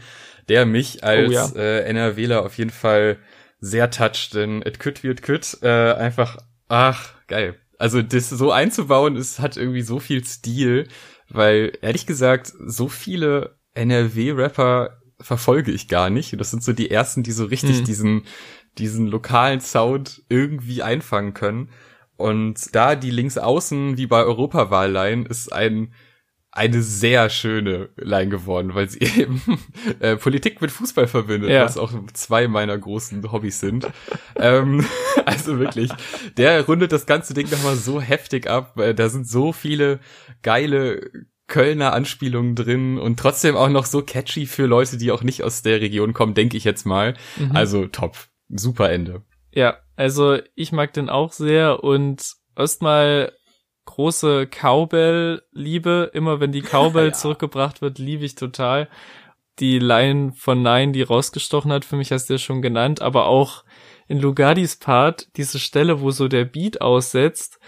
der 0.49 0.67
mich 0.67 1.03
als 1.05 1.29
oh, 1.29 1.33
ja. 1.33 1.49
äh, 1.57 1.85
NRWler 1.85 2.45
auf 2.45 2.59
jeden 2.59 2.71
Fall 2.71 3.19
sehr 3.61 3.91
toucht, 3.91 4.35
denn 4.35 4.63
it 4.63 4.81
could 4.81 5.03
be 5.03 5.09
it 5.09 5.23
could. 5.23 5.59
Äh, 5.63 5.93
einfach, 5.95 6.39
ach, 6.69 7.15
geil. 7.29 7.57
Also 7.79 8.03
das 8.03 8.31
so 8.31 8.53
einzubauen, 8.53 9.17
es 9.17 9.41
hat 9.41 9.57
irgendwie 9.57 9.83
so 9.83 9.99
viel 9.99 10.25
Stil, 10.25 10.89
weil 11.29 11.73
ehrlich 11.83 12.07
gesagt, 12.07 12.53
so 12.67 12.89
viele 12.89 13.57
NRW-Rapper 13.75 15.02
verfolge 15.23 15.73
ich 15.73 15.89
gar 15.89 16.11
nicht. 16.11 16.33
Und 16.33 16.39
das 16.39 16.51
sind 16.51 16.63
so 16.63 16.73
die 16.73 16.91
ersten, 16.91 17.23
die 17.23 17.33
so 17.33 17.45
richtig 17.45 17.81
mhm. 17.81 17.85
diesen, 17.85 18.23
diesen 18.79 19.07
lokalen 19.07 19.61
Sound 19.61 20.23
irgendwie 20.29 20.83
einfangen 20.83 21.35
können. 21.35 21.71
Und 22.17 22.75
da 22.75 22.95
die 22.95 23.11
Linksaußen 23.11 23.97
wie 23.97 24.07
bei 24.07 24.23
Europawahl-Line 24.23 25.27
ist 25.29 25.53
ein 25.53 25.93
eine 26.55 26.83
sehr 26.83 27.31
schöne 27.31 27.89
Line 27.97 28.29
geworden, 28.29 28.75
weil 28.75 28.89
sie 28.89 28.99
eben 29.19 29.43
äh, 30.01 30.17
Politik 30.17 30.61
mit 30.61 30.71
Fußball 30.71 31.07
verbindet, 31.07 31.51
ja. 31.51 31.65
was 31.65 31.79
auch 31.79 31.93
zwei 32.13 32.47
meiner 32.47 32.77
großen 32.77 33.33
Hobbys 33.33 33.59
sind. 33.59 33.91
ähm, 34.37 34.85
also 35.25 35.59
wirklich, 35.59 35.91
der 36.37 36.67
rundet 36.67 36.93
das 36.93 37.07
ganze 37.07 37.33
Ding 37.33 37.51
nochmal 37.51 37.77
so 37.77 38.03
heftig 38.03 38.49
ab. 38.49 38.75
Da 38.77 39.09
sind 39.09 39.27
so 39.27 39.53
viele 39.53 40.01
geile 40.43 41.11
Kölner 41.53 41.93
Anspielungen 41.93 42.55
drin 42.55 42.99
und 42.99 43.19
trotzdem 43.19 43.57
auch 43.57 43.69
noch 43.69 43.85
so 43.85 44.01
catchy 44.01 44.47
für 44.47 44.65
Leute, 44.65 44.97
die 44.97 45.13
auch 45.13 45.23
nicht 45.23 45.43
aus 45.43 45.61
der 45.61 45.83
Region 45.83 46.15
kommen, 46.15 46.33
denke 46.33 46.57
ich 46.57 46.65
jetzt 46.65 46.87
mal. 46.87 47.13
Mhm. 47.37 47.55
Also 47.55 47.87
top. 47.87 48.17
Super 48.49 48.91
Ende. 48.91 49.23
Ja, 49.53 49.77
also 49.95 50.39
ich 50.55 50.73
mag 50.73 50.95
den 50.95 51.11
auch 51.11 51.31
sehr 51.33 51.85
und 51.85 52.37
erstmal 52.57 53.33
große 53.85 54.47
Cowbell-Liebe. 54.47 56.11
Immer 56.15 56.41
wenn 56.41 56.53
die 56.53 56.63
Cowbell 56.63 57.07
ja. 57.09 57.13
zurückgebracht 57.13 57.83
wird, 57.83 57.99
liebe 57.99 58.25
ich 58.25 58.35
total. 58.35 58.89
Die 59.59 59.79
Line 59.79 60.33
von 60.35 60.63
Nine, 60.63 60.93
die 60.93 61.03
rausgestochen 61.03 61.71
hat, 61.71 61.85
für 61.85 61.97
mich 61.97 62.13
hast 62.13 62.31
du 62.31 62.35
ja 62.35 62.39
schon 62.39 62.63
genannt, 62.63 63.03
aber 63.03 63.27
auch 63.27 63.63
in 64.09 64.19
Lugardis 64.19 64.77
Part, 64.77 65.29
diese 65.37 65.59
Stelle, 65.59 66.01
wo 66.01 66.13
so 66.13 66.29
der 66.29 66.47
Beat 66.47 66.81
aussetzt. 66.81 67.59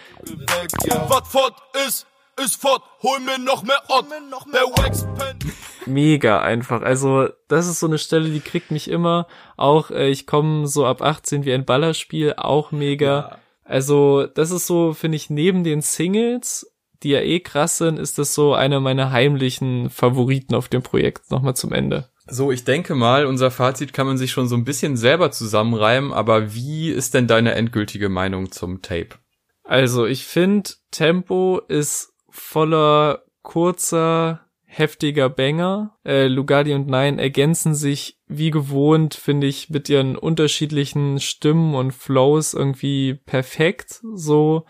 Ist, 1.87 2.07
ist 2.43 2.61
fort, 2.61 2.83
hol 3.03 3.21
mir 3.21 3.39
noch 3.39 3.63
mehr 3.63 3.83
Ott, 3.89 4.07
der 4.53 4.63
Waxpen. 4.63 5.39
Mega 5.87 6.41
einfach. 6.41 6.83
Also, 6.83 7.29
das 7.49 7.67
ist 7.67 7.81
so 7.81 7.87
eine 7.87 7.99
Stelle, 7.99 8.31
die 8.31 8.41
kriegt 8.41 8.71
mich 8.71 8.89
immer. 8.89 9.27
Auch 9.57 9.91
äh, 9.91 10.09
ich 10.09 10.27
komme 10.27 10.67
so 10.67 10.87
ab 10.87 11.03
18 11.03 11.45
wie 11.45 11.53
ein 11.53 11.65
Ballerspiel, 11.65 12.35
auch 12.37 12.73
mega. 12.73 13.07
Ja. 13.07 13.39
Also, 13.65 14.27
das 14.27 14.51
ist 14.51 14.67
so, 14.67 14.93
finde 14.93 15.17
ich, 15.17 15.31
neben 15.31 15.65
den 15.65 15.81
Singles, 15.81 16.71
die 17.03 17.11
ja 17.11 17.21
eh 17.21 17.41
krass 17.41 17.79
sind, 17.79 17.99
ist 17.99 18.19
das 18.19 18.35
so 18.35 18.55
einer 18.55 18.81
meiner 18.81 19.11
heimlichen 19.11 19.91
Favoriten 19.91 20.55
auf 20.55 20.69
dem 20.69 20.83
Projekt. 20.83 21.31
Nochmal 21.31 21.57
zum 21.57 21.73
Ende. 21.73 22.09
So, 22.27 22.51
ich 22.51 22.65
denke 22.65 22.95
mal, 22.95 23.27
unser 23.27 23.51
Fazit 23.51 23.93
kann 23.93 24.07
man 24.07 24.17
sich 24.17 24.31
schon 24.33 24.49
so 24.49 24.57
ein 24.57 24.65
bisschen 24.65 24.97
selber 24.97 25.31
zusammenreimen, 25.31 26.13
aber 26.13 26.55
wie 26.55 26.91
ist 26.91 27.13
denn 27.13 27.27
deine 27.27 27.55
endgültige 27.55 28.09
Meinung 28.09 28.51
zum 28.51 28.81
Tape? 28.81 29.17
Also, 29.65 30.07
ich 30.07 30.25
finde, 30.25 30.71
Tempo 30.91 31.61
ist 31.69 32.14
voller 32.35 33.23
kurzer, 33.43 34.41
heftiger 34.65 35.31
Banger. 35.31 35.97
Äh, 36.05 36.27
Lugardi 36.27 36.75
und 36.75 36.89
Nine 36.89 37.23
ergänzen 37.23 37.75
sich 37.75 38.19
wie 38.27 38.51
gewohnt, 38.51 39.15
finde 39.15 39.47
ich, 39.47 39.71
mit 39.71 39.89
ihren 39.89 40.17
unterschiedlichen 40.17 41.21
Stimmen 41.21 41.75
und 41.75 41.93
Flows 41.93 42.53
irgendwie 42.53 43.15
perfekt. 43.15 44.01
So 44.15 44.67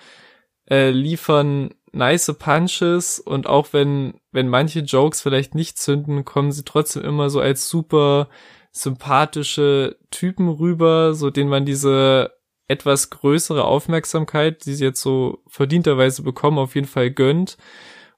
äh, 0.68 0.90
liefern 0.90 1.74
nice 1.92 2.34
Punches 2.38 3.18
und 3.18 3.46
auch 3.46 3.72
wenn, 3.72 4.20
wenn 4.30 4.48
manche 4.48 4.80
Jokes 4.80 5.22
vielleicht 5.22 5.54
nicht 5.54 5.78
zünden, 5.78 6.24
kommen 6.24 6.52
sie 6.52 6.64
trotzdem 6.64 7.02
immer 7.02 7.30
so 7.30 7.40
als 7.40 7.68
super 7.68 8.28
sympathische 8.72 9.96
Typen 10.10 10.48
rüber, 10.48 11.14
so 11.14 11.30
denen 11.30 11.48
man 11.48 11.64
diese 11.64 12.32
etwas 12.68 13.10
größere 13.10 13.64
Aufmerksamkeit, 13.64 14.64
die 14.64 14.74
sie 14.74 14.84
jetzt 14.84 15.00
so 15.00 15.42
verdienterweise 15.46 16.22
bekommen, 16.22 16.58
auf 16.58 16.74
jeden 16.74 16.86
Fall 16.86 17.10
gönnt. 17.10 17.58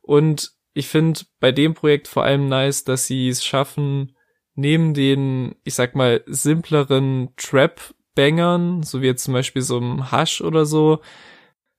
Und 0.03 0.53
ich 0.73 0.89
finde 0.89 1.21
bei 1.41 1.53
dem 1.53 1.75
Projekt 1.75 2.07
vor 2.07 2.25
allem 2.25 2.49
nice, 2.49 2.85
dass 2.85 3.07
sie 3.07 3.29
es 3.29 3.45
schaffen, 3.45 4.17
neben 4.55 4.95
den, 4.95 5.55
ich 5.65 5.75
sag 5.75 5.95
mal, 5.95 6.23
simpleren 6.27 7.31
Trap-Bangern, 7.37 8.83
so 8.83 9.03
wie 9.03 9.07
jetzt 9.07 9.25
zum 9.25 9.35
Beispiel 9.35 9.63
so 9.63 9.79
ein 9.79 10.13
Hush 10.13 10.41
oder 10.41 10.65
so, 10.65 11.01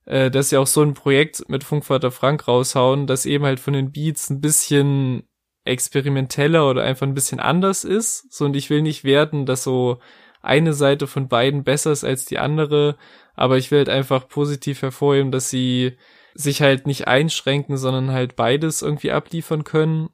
äh, 0.05 0.29
dass 0.31 0.49
sie 0.49 0.57
auch 0.57 0.67
so 0.67 0.81
ein 0.81 0.93
Projekt 0.93 1.47
mit 1.49 1.63
Funkvater 1.63 2.11
Frank 2.11 2.47
raushauen, 2.47 3.07
das 3.07 3.25
eben 3.25 3.45
halt 3.45 3.59
von 3.59 3.73
den 3.73 3.91
Beats 3.91 4.29
ein 4.29 4.41
bisschen 4.41 5.23
experimenteller 5.63 6.69
oder 6.69 6.83
einfach 6.83 7.05
ein 7.05 7.13
bisschen 7.13 7.39
anders 7.39 7.83
ist. 7.83 8.31
So, 8.33 8.45
und 8.45 8.55
ich 8.55 8.69
will 8.69 8.81
nicht 8.81 9.03
werten, 9.03 9.45
dass 9.45 9.63
so 9.63 9.99
eine 10.41 10.73
Seite 10.73 11.07
von 11.07 11.27
beiden 11.27 11.63
besser 11.63 11.91
ist 11.91 12.03
als 12.03 12.25
die 12.25 12.37
andere, 12.37 12.97
aber 13.35 13.57
ich 13.57 13.71
will 13.71 13.79
halt 13.79 13.89
einfach 13.89 14.27
positiv 14.27 14.81
hervorheben, 14.81 15.31
dass 15.31 15.49
sie 15.49 15.97
sich 16.33 16.61
halt 16.61 16.87
nicht 16.87 17.07
einschränken, 17.07 17.77
sondern 17.77 18.11
halt 18.11 18.35
beides 18.35 18.81
irgendwie 18.81 19.11
abliefern 19.11 19.63
können. 19.63 20.09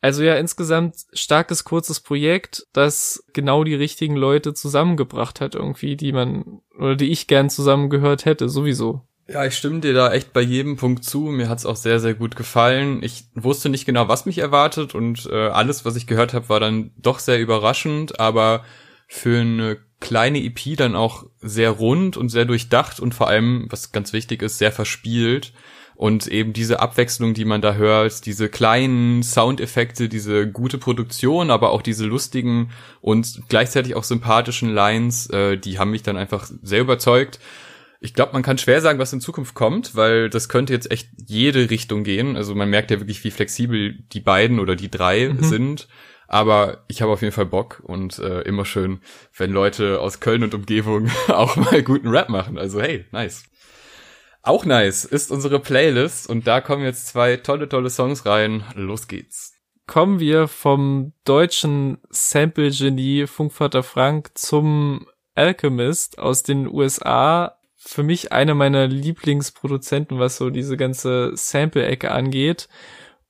Also 0.00 0.22
ja, 0.22 0.36
insgesamt 0.36 0.96
starkes, 1.12 1.64
kurzes 1.64 2.00
Projekt, 2.00 2.66
das 2.72 3.24
genau 3.32 3.64
die 3.64 3.74
richtigen 3.74 4.16
Leute 4.16 4.54
zusammengebracht 4.54 5.40
hat 5.40 5.54
irgendwie, 5.54 5.96
die 5.96 6.12
man 6.12 6.60
oder 6.78 6.94
die 6.94 7.10
ich 7.10 7.26
gern 7.26 7.50
zusammengehört 7.50 8.24
hätte, 8.24 8.48
sowieso. 8.48 9.02
Ja, 9.30 9.44
ich 9.44 9.56
stimme 9.56 9.80
dir 9.80 9.92
da 9.92 10.10
echt 10.12 10.32
bei 10.32 10.40
jedem 10.40 10.76
Punkt 10.76 11.04
zu. 11.04 11.20
Mir 11.20 11.50
hat's 11.50 11.66
auch 11.66 11.76
sehr, 11.76 12.00
sehr 12.00 12.14
gut 12.14 12.34
gefallen. 12.34 13.02
Ich 13.02 13.24
wusste 13.34 13.68
nicht 13.68 13.84
genau, 13.84 14.08
was 14.08 14.24
mich 14.24 14.38
erwartet 14.38 14.94
und 14.94 15.28
äh, 15.30 15.48
alles, 15.48 15.84
was 15.84 15.96
ich 15.96 16.06
gehört 16.06 16.32
habe, 16.32 16.48
war 16.48 16.60
dann 16.60 16.92
doch 16.96 17.18
sehr 17.18 17.38
überraschend, 17.38 18.20
aber 18.20 18.64
für 19.08 19.40
eine 19.40 19.78
kleine 20.00 20.44
EP 20.44 20.76
dann 20.76 20.94
auch 20.94 21.24
sehr 21.40 21.70
rund 21.70 22.16
und 22.16 22.28
sehr 22.28 22.44
durchdacht 22.44 23.00
und 23.00 23.14
vor 23.14 23.26
allem, 23.28 23.66
was 23.70 23.90
ganz 23.90 24.12
wichtig 24.12 24.42
ist, 24.42 24.58
sehr 24.58 24.70
verspielt. 24.70 25.52
Und 25.96 26.28
eben 26.28 26.52
diese 26.52 26.78
Abwechslung, 26.78 27.34
die 27.34 27.44
man 27.44 27.60
da 27.60 27.74
hört, 27.74 28.24
diese 28.26 28.48
kleinen 28.48 29.24
Soundeffekte, 29.24 30.08
diese 30.08 30.48
gute 30.48 30.78
Produktion, 30.78 31.50
aber 31.50 31.70
auch 31.70 31.82
diese 31.82 32.06
lustigen 32.06 32.70
und 33.00 33.42
gleichzeitig 33.48 33.96
auch 33.96 34.04
sympathischen 34.04 34.68
Lines, 34.68 35.28
äh, 35.30 35.56
die 35.56 35.80
haben 35.80 35.90
mich 35.90 36.04
dann 36.04 36.16
einfach 36.16 36.48
sehr 36.62 36.82
überzeugt. 36.82 37.40
Ich 38.00 38.14
glaube, 38.14 38.32
man 38.32 38.44
kann 38.44 38.58
schwer 38.58 38.80
sagen, 38.80 39.00
was 39.00 39.12
in 39.12 39.20
Zukunft 39.20 39.56
kommt, 39.56 39.96
weil 39.96 40.30
das 40.30 40.48
könnte 40.48 40.72
jetzt 40.72 40.88
echt 40.92 41.08
jede 41.26 41.68
Richtung 41.68 42.04
gehen. 42.04 42.36
Also 42.36 42.54
man 42.54 42.70
merkt 42.70 42.92
ja 42.92 43.00
wirklich, 43.00 43.24
wie 43.24 43.32
flexibel 43.32 43.98
die 44.12 44.20
beiden 44.20 44.60
oder 44.60 44.76
die 44.76 44.92
drei 44.92 45.30
mhm. 45.30 45.42
sind. 45.42 45.88
Aber 46.28 46.84
ich 46.88 47.00
habe 47.00 47.10
auf 47.10 47.22
jeden 47.22 47.32
Fall 47.32 47.46
Bock 47.46 47.80
und 47.82 48.18
äh, 48.18 48.42
immer 48.42 48.66
schön, 48.66 49.00
wenn 49.36 49.50
Leute 49.50 49.98
aus 50.00 50.20
Köln 50.20 50.44
und 50.44 50.54
Umgebung 50.54 51.10
auch 51.28 51.56
mal 51.56 51.82
guten 51.82 52.08
Rap 52.08 52.28
machen. 52.28 52.58
Also 52.58 52.80
hey, 52.80 53.06
nice. 53.10 53.44
Auch 54.42 54.64
nice 54.64 55.04
ist 55.04 55.32
unsere 55.32 55.58
Playlist 55.58 56.28
und 56.28 56.46
da 56.46 56.60
kommen 56.60 56.84
jetzt 56.84 57.08
zwei 57.08 57.38
tolle, 57.38 57.68
tolle 57.68 57.90
Songs 57.90 58.24
rein. 58.26 58.62
Los 58.74 59.08
geht's. 59.08 59.54
Kommen 59.86 60.20
wir 60.20 60.48
vom 60.48 61.14
deutschen 61.24 61.98
Sample-Genie 62.10 63.26
Funkvater 63.26 63.82
Frank 63.82 64.30
zum 64.34 65.06
Alchemist 65.34 66.18
aus 66.18 66.42
den 66.42 66.66
USA. 66.66 67.58
Für 67.74 68.02
mich 68.02 68.32
einer 68.32 68.54
meiner 68.54 68.86
Lieblingsproduzenten, 68.86 70.18
was 70.18 70.36
so 70.36 70.50
diese 70.50 70.76
ganze 70.76 71.34
Sample-Ecke 71.34 72.10
angeht. 72.10 72.68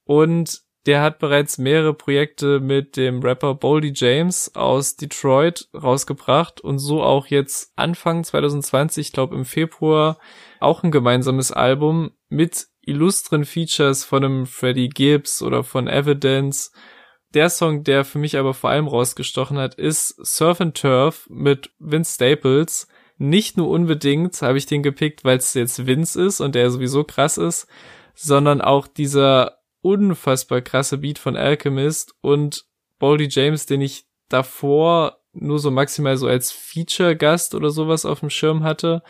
Und 0.04 0.62
der 0.88 1.03
hat 1.03 1.18
bereits 1.18 1.59
mehrere 1.59 1.92
Projekte 1.92 2.61
mit 2.61 2.96
dem 2.96 3.20
Rapper 3.20 3.55
Boldy 3.55 3.92
James 3.94 4.55
aus 4.55 4.96
Detroit 4.96 5.68
rausgebracht 5.74 6.62
und 6.62 6.79
so 6.79 7.03
auch 7.03 7.27
jetzt 7.27 7.74
Anfang 7.77 8.24
2020, 8.24 9.09
ich 9.09 9.12
glaube 9.12 9.37
im 9.37 9.44
Februar, 9.44 10.18
auch 10.61 10.83
ein 10.83 10.90
gemeinsames 10.90 11.53
Album 11.53 12.12
mit 12.31 12.68
illustren 12.81 13.44
Features 13.44 14.03
von 14.03 14.24
einem 14.24 14.46
Freddie 14.46 14.88
Gibbs 14.88 15.42
oder 15.42 15.62
von 15.62 15.88
Evidence. 15.88 16.72
Der 17.35 17.51
Song, 17.51 17.85
der 17.85 18.07
für 18.07 18.18
mich 18.18 18.38
aber 18.38 18.55
vor 18.55 18.70
allem 18.70 18.88
rausgestochen 18.88 19.59
hat, 19.59 19.74
ist 19.74 20.16
Surf 20.24 20.62
and 20.62 20.74
Turf 20.74 21.27
mit 21.29 21.70
Vince 21.79 22.14
Staples. 22.14 22.88
Nicht 23.18 23.59
nur 23.59 23.68
unbedingt 23.68 24.40
habe 24.40 24.57
ich 24.57 24.64
den 24.64 24.83
gepickt, 24.83 25.22
weil 25.22 25.37
es 25.37 25.53
jetzt 25.53 25.87
Vince 25.87 26.24
ist 26.24 26.40
und 26.40 26.55
der 26.55 26.70
sowieso 26.70 27.05
krass 27.05 27.37
ist, 27.37 27.68
sondern 28.14 28.62
auch 28.62 28.87
dieser 28.87 29.58
unfassbar 29.81 30.61
krasse 30.61 30.99
Beat 30.99 31.19
von 31.19 31.37
Alchemist 31.37 32.14
und 32.21 32.64
Boldy 32.99 33.29
James, 33.31 33.67
den 33.67 33.81
ich 33.81 34.07
davor 34.29 35.21
nur 35.33 35.59
so 35.59 35.71
maximal 35.71 36.17
so 36.17 36.27
als 36.27 36.51
Feature-Gast 36.51 37.55
oder 37.55 37.71
sowas 37.71 38.05
auf 38.05 38.21
dem 38.21 38.31
Schirm 38.31 38.62
hatte, 38.64 39.03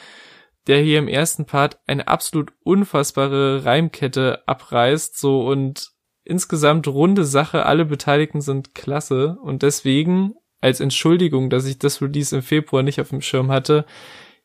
der 0.67 0.81
hier 0.83 0.99
im 0.99 1.09
ersten 1.09 1.47
Part 1.47 1.81
eine 1.87 2.09
absolut 2.09 2.53
unfassbare 2.63 3.65
Reimkette 3.65 4.47
abreißt, 4.47 5.19
so 5.19 5.47
und 5.47 5.91
insgesamt 6.25 6.87
runde 6.87 7.25
Sache, 7.25 7.65
alle 7.65 7.87
Beteiligten 7.87 8.43
sind 8.43 8.75
klasse 8.75 9.39
und 9.43 9.63
deswegen 9.63 10.35
als 10.61 10.81
Entschuldigung, 10.81 11.51
dass 11.51 11.65
ich 11.65 11.79
das 11.79 12.03
Release 12.03 12.37
im 12.37 12.43
Februar 12.43 12.83
nicht 12.83 13.01
auf 13.01 13.09
dem 13.09 13.23
Schirm 13.23 13.51
hatte, 13.51 13.87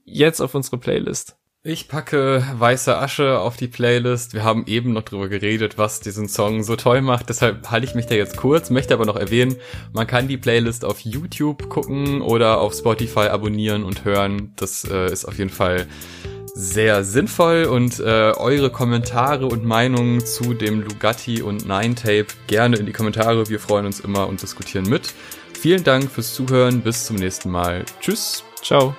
jetzt 0.05 0.41
auf 0.41 0.55
unsere 0.55 0.77
Playlist. 0.77 1.37
Ich 1.65 1.87
packe 1.87 2.45
Weiße 2.57 2.97
Asche 2.97 3.39
auf 3.39 3.55
die 3.55 3.69
Playlist. 3.69 4.33
Wir 4.33 4.43
haben 4.43 4.65
eben 4.67 4.91
noch 4.91 5.03
drüber 5.03 5.29
geredet, 5.29 5.77
was 5.77 6.01
diesen 6.01 6.27
Song 6.27 6.61
so 6.61 6.75
toll 6.75 7.01
macht. 7.01 7.29
Deshalb 7.29 7.71
halte 7.71 7.87
ich 7.87 7.95
mich 7.95 8.05
da 8.05 8.15
jetzt 8.15 8.35
kurz, 8.35 8.69
möchte 8.69 8.93
aber 8.93 9.05
noch 9.05 9.15
erwähnen, 9.15 9.55
man 9.93 10.05
kann 10.05 10.27
die 10.27 10.35
Playlist 10.35 10.83
auf 10.83 10.99
YouTube 10.99 11.69
gucken 11.69 12.21
oder 12.21 12.59
auf 12.59 12.73
Spotify 12.73 13.27
abonnieren 13.29 13.85
und 13.85 14.03
hören. 14.03 14.51
Das 14.57 14.83
äh, 14.83 15.09
ist 15.09 15.23
auf 15.23 15.37
jeden 15.37 15.49
Fall 15.49 15.87
sehr 16.53 17.05
sinnvoll 17.05 17.63
und 17.63 17.97
äh, 18.01 18.33
eure 18.35 18.69
Kommentare 18.69 19.45
und 19.45 19.63
Meinungen 19.63 20.25
zu 20.25 20.53
dem 20.53 20.81
Lugatti 20.81 21.41
und 21.41 21.65
Nine 21.65 21.95
Tape 21.95 22.27
gerne 22.47 22.75
in 22.75 22.85
die 22.87 22.91
Kommentare. 22.91 23.47
Wir 23.47 23.61
freuen 23.61 23.85
uns 23.85 24.01
immer 24.01 24.27
und 24.27 24.41
diskutieren 24.41 24.89
mit. 24.89 25.13
Vielen 25.57 25.85
Dank 25.85 26.11
fürs 26.11 26.33
Zuhören. 26.33 26.81
Bis 26.81 27.05
zum 27.05 27.15
nächsten 27.15 27.49
Mal. 27.49 27.85
Tschüss. 28.01 28.43
Ciao. 28.61 28.93